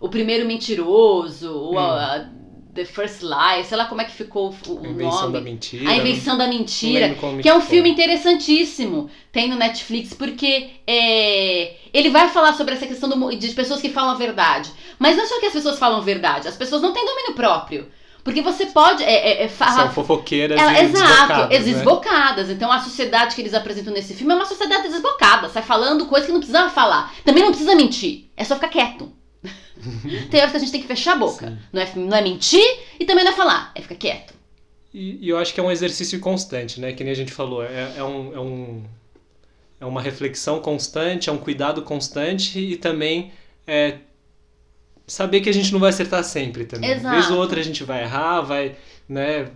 [0.00, 2.28] o Primeiro Mentiroso, ou a-
[2.74, 5.32] The First Lie, sei lá como é que ficou o, o A invenção nome.
[5.32, 5.90] da mentira.
[5.90, 7.16] A Invenção da Mentira.
[7.40, 9.08] Que é um filme interessantíssimo.
[9.30, 13.88] Tem no Netflix, porque é, ele vai falar sobre essa questão do de pessoas que
[13.90, 14.70] falam a verdade.
[14.98, 17.86] Mas não só que as pessoas falam verdade, as pessoas não têm domínio próprio.
[18.24, 19.82] Porque você pode é, é, é, falar.
[19.84, 21.58] São fofoqueiras Ela- e exato, desbocadas, né?
[21.58, 22.50] desbocadas.
[22.50, 26.26] Então a sociedade que eles apresentam nesse filme é uma sociedade desbocada, sai falando coisas
[26.26, 27.14] que não precisava falar.
[27.22, 29.12] Também não precisa mentir, é só ficar quieto.
[30.30, 31.48] tem horas que a gente tem que fechar a boca.
[31.48, 31.58] Sim.
[31.72, 32.64] Não é, não é mentir
[32.98, 34.34] e também não é falar, é ficar quieto.
[34.92, 36.92] E, e eu acho que é um exercício constante, né?
[36.92, 37.64] Que nem a gente falou.
[37.64, 38.84] É, é, um, é, um,
[39.80, 43.32] é uma reflexão constante, é um cuidado constante e também
[43.66, 43.98] é
[45.06, 46.90] saber que a gente não vai acertar sempre também.
[46.90, 47.14] Exato.
[47.14, 48.76] Vez ou outra a gente vai errar, vai,
[49.08, 49.50] né,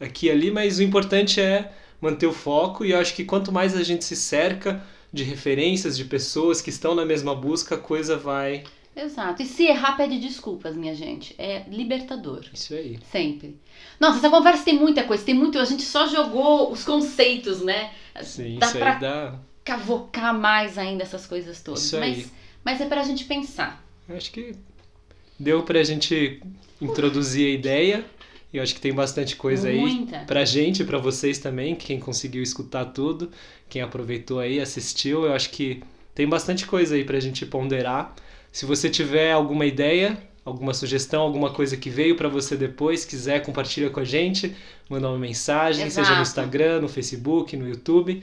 [0.00, 3.52] aqui e ali, mas o importante é manter o foco e eu acho que quanto
[3.52, 4.82] mais a gente se cerca
[5.12, 8.64] de referências, de pessoas que estão na mesma busca, a coisa vai.
[8.96, 9.42] Exato.
[9.42, 11.34] E se errar, pede desculpas, minha gente.
[11.38, 12.44] É libertador.
[12.52, 12.98] Isso aí.
[13.10, 13.56] Sempre.
[13.98, 15.58] Nossa, essa conversa tem muita coisa, tem muito.
[15.58, 17.92] A gente só jogou os conceitos, né?
[18.22, 19.38] Sim, Dá isso pra aí dá.
[19.64, 21.82] cavocar mais ainda essas coisas todas.
[21.84, 22.16] Isso aí.
[22.16, 22.32] Mas,
[22.64, 23.84] mas é pra gente pensar.
[24.08, 24.54] Acho que
[25.38, 26.40] deu pra gente
[26.80, 28.04] introduzir a ideia.
[28.52, 30.20] E eu acho que tem bastante coisa aí Muita.
[30.20, 33.32] pra gente, pra vocês também, quem conseguiu escutar tudo,
[33.68, 35.24] quem aproveitou aí, assistiu.
[35.24, 35.82] Eu acho que
[36.14, 38.14] tem bastante coisa aí pra gente ponderar.
[38.54, 43.42] Se você tiver alguma ideia, alguma sugestão, alguma coisa que veio pra você depois, quiser
[43.44, 44.54] compartilha com a gente,
[44.88, 46.14] manda uma mensagem, seja Exato.
[46.18, 48.22] no Instagram, no Facebook, no YouTube.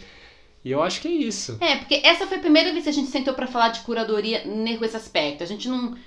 [0.63, 1.57] E eu acho que é isso.
[1.59, 4.45] É, porque essa foi a primeira vez que a gente sentou pra falar de curadoria
[4.45, 5.43] ne- com esse aspecto.
[5.43, 5.97] A gente não,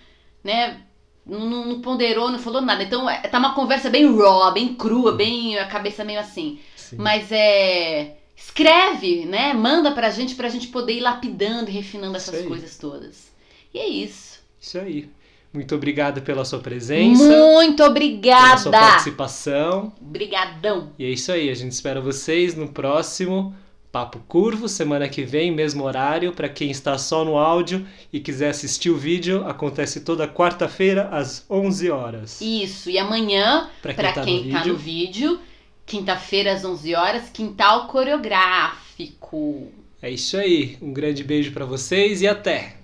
[0.43, 0.81] né,
[1.27, 2.83] não, não- ponderou, não falou nada.
[2.83, 6.59] Então é, tá uma conversa bem raw, bem crua, bem a cabeça meio assim.
[6.77, 6.97] Sim.
[6.97, 8.16] Mas é.
[8.35, 9.53] Escreve, né?
[9.53, 12.47] Manda pra gente pra gente poder ir lapidando e refinando essas aí.
[12.47, 13.34] coisas todas.
[13.75, 14.41] E é isso.
[14.61, 15.11] Isso aí.
[15.53, 18.57] Muito obrigado pela sua presença, Muito pela obrigada!
[18.57, 19.93] sua participação.
[20.01, 20.93] Obrigadão!
[20.99, 23.55] E é isso aí, a gente espera vocês no próximo
[23.93, 26.33] Papo Curvo, semana que vem, mesmo horário.
[26.33, 31.47] Para quem está só no áudio e quiser assistir o vídeo, acontece toda quarta-feira às
[31.49, 32.41] 11 horas.
[32.41, 35.39] Isso, e amanhã, para quem quem, tá no tá no vídeo,
[35.87, 39.68] quinta-feira às 11 horas, quintal coreográfico.
[40.03, 40.77] É isso aí.
[40.83, 42.84] Um grande beijo para vocês e até.